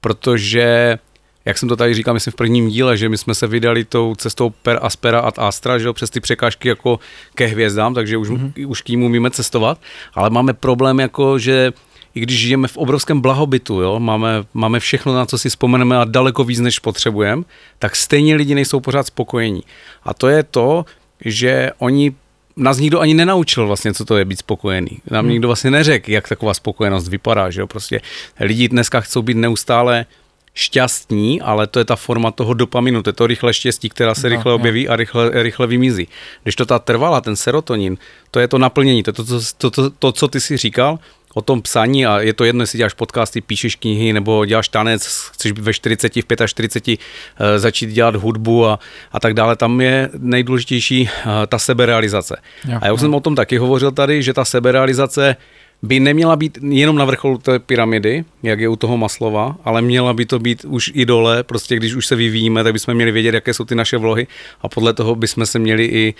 [0.01, 0.97] protože
[1.45, 4.15] jak jsem to tady říkal, myslím v prvním díle, že my jsme se vydali tou
[4.15, 6.99] cestou per aspera ad astra, že jo, přes ty překážky jako
[7.35, 8.67] ke hvězdám, takže už, mm-hmm.
[8.67, 9.77] už k ním umíme cestovat,
[10.13, 11.73] ale máme problém jako, že
[12.15, 16.05] i když žijeme v obrovském blahobytu, jo, máme, máme všechno, na co si vzpomeneme a
[16.05, 17.43] daleko víc, než potřebujeme,
[17.79, 19.63] tak stejně lidi nejsou pořád spokojení.
[20.03, 20.85] A to je to,
[21.25, 22.13] že oni
[22.57, 24.99] nás nikdo ani nenaučil vlastně, co to je být spokojený.
[25.11, 25.31] Nám hmm.
[25.31, 28.01] nikdo vlastně neřekl, jak taková spokojenost vypadá, že jo, prostě
[28.39, 30.05] lidi dneska chcou být neustále
[30.53, 34.29] šťastní, ale to je ta forma toho dopaminu, to je to rychlé štěstí, která se
[34.29, 36.07] no, rychle objeví a rychle, rychle vymizí.
[36.43, 37.97] Když to ta trvala, ten serotonin,
[38.31, 40.99] to je to naplnění, to je to, to, to, to, to co ty si říkal,
[41.33, 45.07] o tom psaní a je to jedno, jestli děláš podcasty, píšeš knihy nebo děláš tanec,
[45.33, 48.79] chceš být ve 40, v 45 uh, začít dělat hudbu a,
[49.11, 52.37] a tak dále, tam je nejdůležitější uh, ta seberealizace.
[52.67, 55.35] Jo, a já už jsem o tom taky hovořil tady, že ta seberealizace
[55.83, 60.13] by neměla být jenom na vrcholu té pyramidy, jak je u toho Maslova, ale měla
[60.13, 63.35] by to být už i dole, prostě když už se vyvíjíme, tak bychom měli vědět,
[63.35, 64.27] jaké jsou ty naše vlohy
[64.61, 66.13] a podle toho bychom se měli i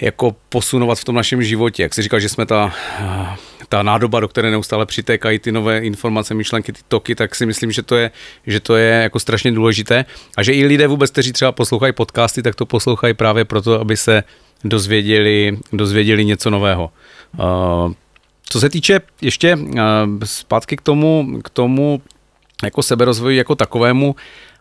[0.00, 1.82] jako posunovat v tom našem životě.
[1.82, 2.74] Jak jsi říkal, že jsme ta,
[3.68, 7.72] ta nádoba, do které neustále přitékají ty nové informace, myšlenky, ty toky, tak si myslím,
[7.72, 8.10] že to je,
[8.46, 10.04] že to je jako strašně důležité.
[10.36, 13.96] A že i lidé vůbec, kteří třeba poslouchají podcasty, tak to poslouchají právě proto, aby
[13.96, 14.22] se
[14.64, 16.90] dozvěděli, dozvěděli něco nového.
[17.38, 17.92] Uh,
[18.52, 19.72] co se týče ještě uh,
[20.24, 22.02] zpátky k tomu, k tomu
[22.64, 24.16] jako seberozvoji jako takovému,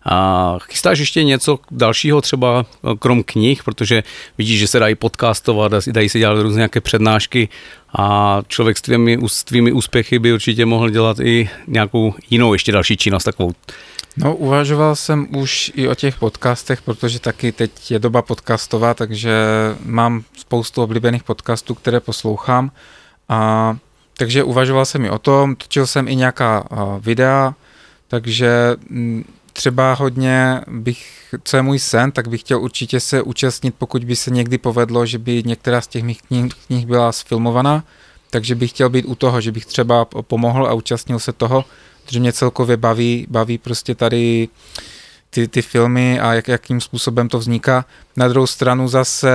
[0.06, 4.04] a chystáš ještě něco dalšího třeba eh, krom knih, protože
[4.38, 7.50] vidíš, že se dají podcastovat, dají se dělat různé nějaké přednášky
[7.98, 12.72] a člověk s tvými, s tvými úspěchy by určitě mohl dělat i nějakou jinou ještě
[12.72, 13.52] další činnost takovou.
[14.18, 19.32] No, uvažoval jsem už i o těch podcastech, protože taky teď je doba podcastová, takže
[19.86, 22.72] mám spoustu oblíbených podcastů, které poslouchám.
[23.30, 23.78] A,
[24.18, 26.68] takže uvažoval jsem i o tom, točil jsem i nějaká
[27.00, 27.56] videa,
[28.08, 33.76] takže mm, třeba hodně bych, co je můj sen, tak bych chtěl určitě se účastnit,
[33.78, 37.84] pokud by se někdy povedlo, že by některá z těch mých knih, knih byla sfilmovaná,
[38.30, 41.66] takže bych chtěl být u toho, že bych třeba pomohl a účastnil se toho,
[42.06, 44.48] protože mě celkově baví, baví prostě tady
[45.30, 47.86] ty, ty filmy a jak, jakým způsobem to vzniká.
[48.18, 49.32] Na druhou stranu zase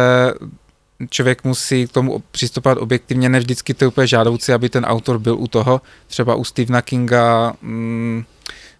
[1.10, 5.18] člověk musí k tomu přistupovat objektivně, ne vždycky to je úplně žádoucí, aby ten autor
[5.18, 5.80] byl u toho.
[6.06, 8.24] Třeba u Stephena Kinga mm,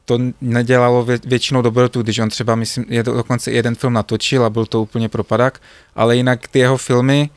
[0.05, 4.45] to nedělalo vě, většinou dobrotu, když on třeba, myslím, je to dokonce jeden film natočil
[4.45, 5.61] a byl to úplně propadak,
[5.95, 7.31] ale jinak ty jeho filmy,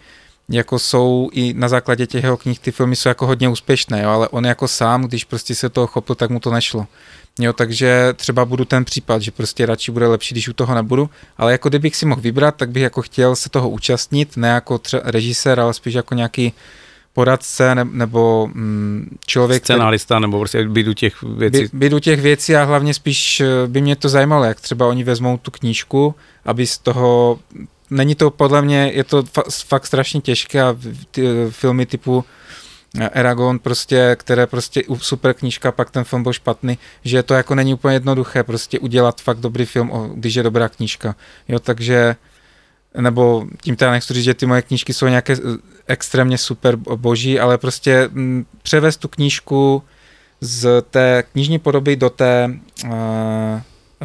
[0.50, 4.10] jako jsou i na základě těch jeho knih, ty filmy jsou jako hodně úspěšné, jo,
[4.10, 6.88] ale on jako sám, když prostě se toho chopil, tak mu to nešlo.
[7.40, 11.10] Jo, takže třeba budu ten případ, že prostě radši bude lepší, když u toho nebudu,
[11.38, 14.78] ale jako kdybych si mohl vybrat, tak bych jako chtěl se toho účastnit, ne jako
[14.78, 16.54] třeba režisér, ale spíš jako nějaký
[17.14, 19.64] poradce ne, nebo mm, člověk...
[19.64, 21.62] Scenárista který, nebo prostě být u těch věcí.
[21.62, 24.88] Být, být u těch věcí a hlavně spíš eh, by mě to zajímalo, jak třeba
[24.88, 26.16] oni vezmou tu knížku,
[26.46, 27.40] aby z toho...
[27.90, 30.76] Není to podle mě, je to fa, fakt strašně těžké a
[31.12, 32.26] ty, eh, filmy typu
[33.12, 37.74] Eragon prostě, které prostě super knížka, pak ten film byl špatný, že to jako není
[37.74, 41.16] úplně jednoduché prostě udělat fakt dobrý film, když je dobrá knížka.
[41.48, 42.16] Jo, takže
[42.98, 45.38] nebo tím teda nechci říct, že ty moje knížky jsou nějaké eh,
[45.88, 49.84] extrémně super boží, ale prostě mm, převést tu knížku
[50.42, 52.92] z té knižní podoby do té, uh,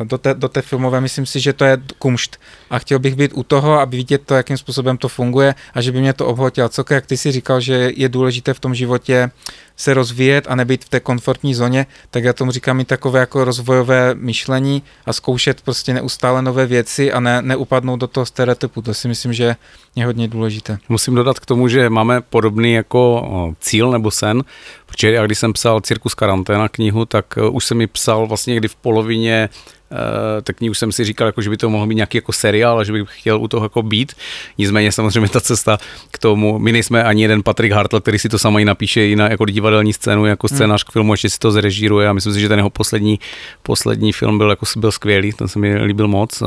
[0.04, 2.40] do té, do té filmové, myslím si, že to je kumšt.
[2.70, 5.92] A chtěl bych být u toho, aby vidět to, jakým způsobem to funguje a že
[5.92, 6.68] by mě to obhotilo.
[6.68, 9.30] Co jak ty si říkal, že je důležité v tom životě
[9.76, 13.44] se rozvíjet a nebýt v té komfortní zóně, tak já tomu říkám i takové jako
[13.44, 18.82] rozvojové myšlení a zkoušet prostě neustále nové věci a ne, neupadnout do toho stereotypu.
[18.82, 19.56] To si myslím, že
[19.96, 20.78] je hodně důležité.
[20.88, 24.42] Musím dodat k tomu, že máme podobný jako cíl nebo sen,
[24.86, 28.56] protože já když jsem psal Cirkus karanténa knihu, tak e, už jsem mi psal vlastně
[28.56, 29.48] kdy v polovině
[29.94, 32.84] Eh, tak už jsem si říkal, jako, že by to mohlo být nějaký jako seriál,
[32.84, 34.12] že bych chtěl u toho jako být.
[34.58, 35.78] Nicméně samozřejmě ta cesta
[36.10, 39.30] k tomu, my nejsme ani jeden Patrick Hartl, který si to i napíše i na
[39.30, 40.56] jako divadelní scénu, jako hmm.
[40.56, 43.20] scénář k filmu, ještě si to zrežíruje a myslím si, že ten jeho poslední,
[43.62, 46.42] poslední film byl, jako, byl skvělý, ten se mi líbil moc,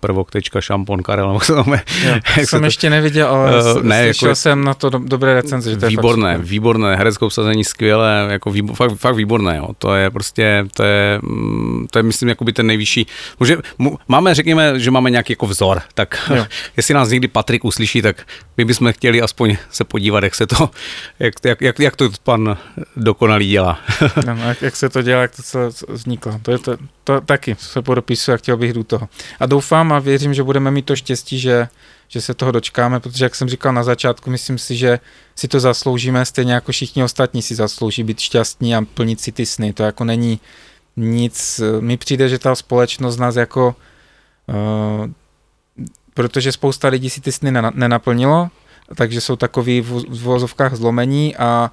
[0.00, 1.64] prvok, tečka, šampon, Karel, nebo se to
[2.36, 2.64] Jak jsem to...
[2.64, 5.86] ještě neviděl, ale uh, ne, slyšel jako, jsem na to do, dobré recenze, že to
[5.86, 9.68] výborné, je fakt výborné, herecké obsazení skvělé, jako výbo, fakt, fakt výborné, jo.
[9.78, 13.06] to je prostě, to je, mm, to je myslím, jakoby ten nejvyšší nejvyšší.
[13.38, 13.56] Může,
[14.08, 16.46] máme, řekněme, že máme nějaký jako vzor, tak jo.
[16.76, 20.70] jestli nás někdy Patrik uslyší, tak my bychom chtěli aspoň se podívat, jak se to,
[21.18, 22.56] jak, jak, jak, jak to pan
[22.96, 23.78] dokonalý dělá.
[24.26, 26.40] no, jak, jak se to dělá, jak to celé vzniklo.
[26.42, 29.08] To je to, to taky se podopisuje a chtěl bych do toho.
[29.40, 31.68] A doufám a věřím, že budeme mít to štěstí, že
[32.12, 34.98] že se toho dočkáme, protože jak jsem říkal na začátku, myslím si, že
[35.36, 39.46] si to zasloužíme, stejně jako všichni ostatní si zaslouží být šťastní a plnit si ty
[39.46, 39.72] sny.
[39.72, 40.40] To jako není
[40.96, 43.76] nic, mi přijde, že ta společnost nás jako,
[44.46, 45.10] uh,
[46.14, 48.50] protože spousta lidí si ty sny nenaplnilo,
[48.94, 51.70] takže jsou takový v, v vozovkách zlomení a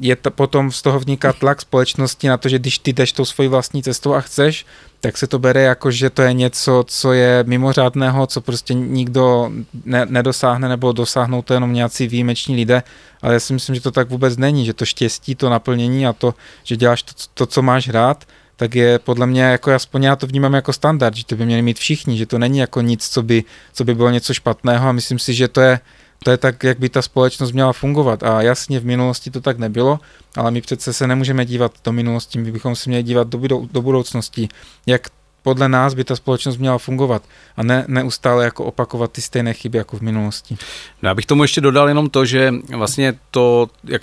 [0.00, 3.24] je to, potom z toho vzniká tlak společnosti na to, že když ty jdeš tou
[3.24, 4.66] svojí vlastní cestou a chceš,
[5.00, 9.50] tak se to bere jako, že to je něco, co je mimořádného, co prostě nikdo
[9.84, 12.82] ne, nedosáhne nebo dosáhnou to jenom nějací výjimeční lidé,
[13.22, 16.12] ale já si myslím, že to tak vůbec není, že to štěstí, to naplnění a
[16.12, 18.24] to, že děláš to, to co máš rád,
[18.56, 21.62] tak je podle mě, jako aspoň já to vnímám jako standard, že to by měli
[21.62, 24.88] mít všichni, že to není jako nic, co by, co by bylo něco špatného.
[24.88, 25.80] A myslím si, že to je,
[26.24, 28.22] to je tak, jak by ta společnost měla fungovat.
[28.22, 30.00] A jasně v minulosti to tak nebylo,
[30.36, 33.82] ale my přece se nemůžeme dívat do minulosti, my bychom se měli dívat do, do
[33.82, 34.48] budoucnosti,
[34.86, 35.08] jak
[35.42, 37.22] podle nás by ta společnost měla fungovat
[37.56, 40.56] a ne neustále jako opakovat ty stejné chyby jako v minulosti.
[41.02, 44.02] No, já bych tomu ještě dodal jenom to, že vlastně to, jak,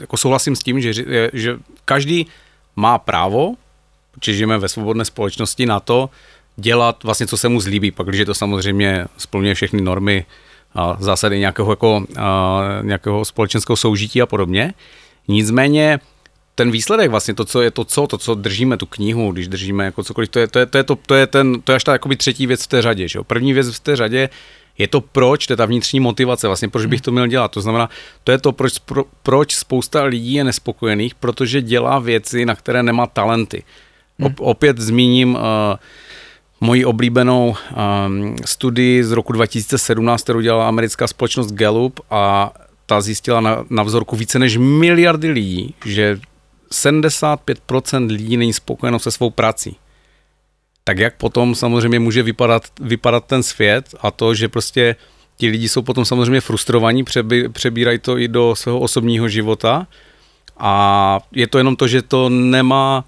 [0.00, 0.92] jako souhlasím s tím, že,
[1.32, 2.26] že každý
[2.76, 3.54] má právo,
[4.12, 6.10] protože žijeme ve svobodné společnosti, na to
[6.56, 10.26] dělat vlastně, co se mu zlíbí, pak když to samozřejmě splňuje všechny normy
[10.98, 12.04] zásady nějakého, jako,
[12.82, 14.74] nějakého společenského soužití a podobně.
[15.28, 16.00] Nicméně
[16.54, 19.84] ten výsledek vlastně, to, co je to, co, to, co držíme tu knihu, když držíme
[19.84, 21.84] jako cokoliv, to je, to je, to je, to, to je, ten, to je až
[21.84, 23.08] ta jakoby třetí věc v té řadě.
[23.08, 23.24] Že jo?
[23.24, 24.28] První věc v té řadě
[24.78, 27.50] je to proč, to je ta vnitřní motivace, vlastně proč bych to měl dělat.
[27.50, 27.90] To znamená,
[28.24, 32.82] to je to, proč, pro, proč spousta lidí je nespokojených, protože dělá věci, na které
[32.82, 33.62] nemá talenty.
[34.22, 35.40] Op, opět zmíním uh,
[36.64, 37.56] moji oblíbenou
[38.06, 42.52] um, studii z roku 2017, kterou dělala americká společnost Gallup a
[42.86, 46.20] ta zjistila na, na vzorku více než miliardy lidí, že
[46.72, 49.76] 75% lidí není spokojeno se svou prací.
[50.84, 54.96] Tak jak potom samozřejmě může vypadat, vypadat ten svět a to, že prostě
[55.36, 59.86] ti lidi jsou potom samozřejmě frustrovaní, přeby, přebírají to i do svého osobního života
[60.58, 63.04] a je to jenom to, že to nemá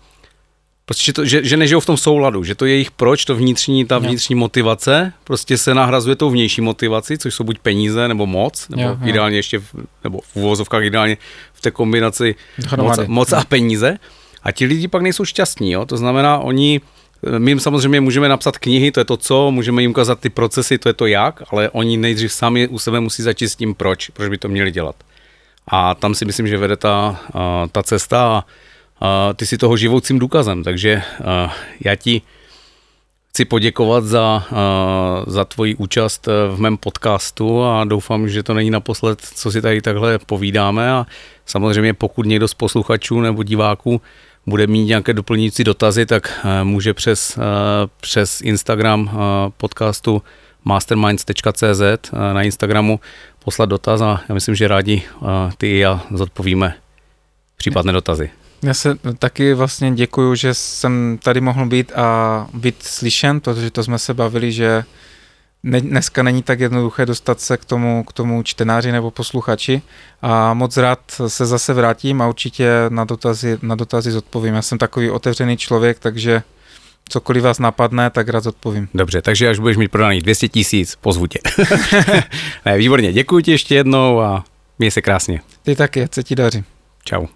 [0.87, 3.85] Prostě, to, že, že nežijou v tom souladu, že to je jejich proč, to vnitřní,
[3.85, 4.39] ta vnitřní jo.
[4.39, 8.89] motivace, prostě se nahrazuje tou vnější motivaci, což jsou buď peníze nebo moc, nebo jo,
[8.89, 9.09] jo.
[9.09, 9.75] ideálně ještě, v,
[10.05, 11.17] nebo v uvozovkách ideálně
[11.53, 12.35] v té kombinaci
[12.77, 13.99] moc, moc a peníze.
[14.43, 15.87] A ti lidi pak nejsou šťastní, jo?
[15.87, 16.81] to znamená, oni,
[17.39, 20.79] my jim samozřejmě můžeme napsat knihy, to je to co, můžeme jim ukázat ty procesy,
[20.79, 24.11] to je to jak, ale oni nejdřív sami u sebe musí začít s tím proč,
[24.11, 24.97] proč by to měli dělat.
[25.69, 27.21] A tam si myslím, že vede ta,
[27.73, 28.45] ta cesta a
[29.37, 31.03] ty si toho živoucím důkazem, takže
[31.85, 32.23] já ti
[33.29, 34.47] chci poděkovat za,
[35.27, 39.83] za tvoji účast v mém podcastu a doufám, že to není naposled, co si tady
[39.83, 41.07] takhle povídáme a
[41.47, 44.01] samozřejmě pokud někdo z posluchačů nebo diváků
[44.47, 47.39] bude mít nějaké doplňující dotazy, tak může přes,
[48.01, 49.11] přes Instagram
[49.57, 50.23] podcastu
[50.65, 53.01] masterminds.cz na Instagramu
[53.45, 55.03] poslat dotaz a já myslím, že rádi
[55.59, 56.75] ty i já zodpovíme
[57.57, 58.31] případné dotazy.
[58.63, 63.85] Já se taky vlastně děkuju, že jsem tady mohl být a být slyšen, protože to
[63.85, 64.85] jsme se bavili, že
[65.63, 69.83] ne, dneska není tak jednoduché dostat se k tomu, k tomu čtenáři nebo posluchači
[70.23, 74.55] a moc rád se zase vrátím a určitě na dotazy, na dotazy zodpovím.
[74.55, 76.43] Já jsem takový otevřený člověk, takže
[77.09, 78.89] cokoliv vás napadne, tak rád odpovím.
[78.95, 81.39] Dobře, takže až budeš mít prodaný 200 tisíc, pozvu tě.
[82.67, 84.45] ne, výborně, děkuji ti ještě jednou a
[84.79, 85.41] měj se krásně.
[85.63, 86.65] Ty taky, se ti daří.
[87.05, 87.27] Čau.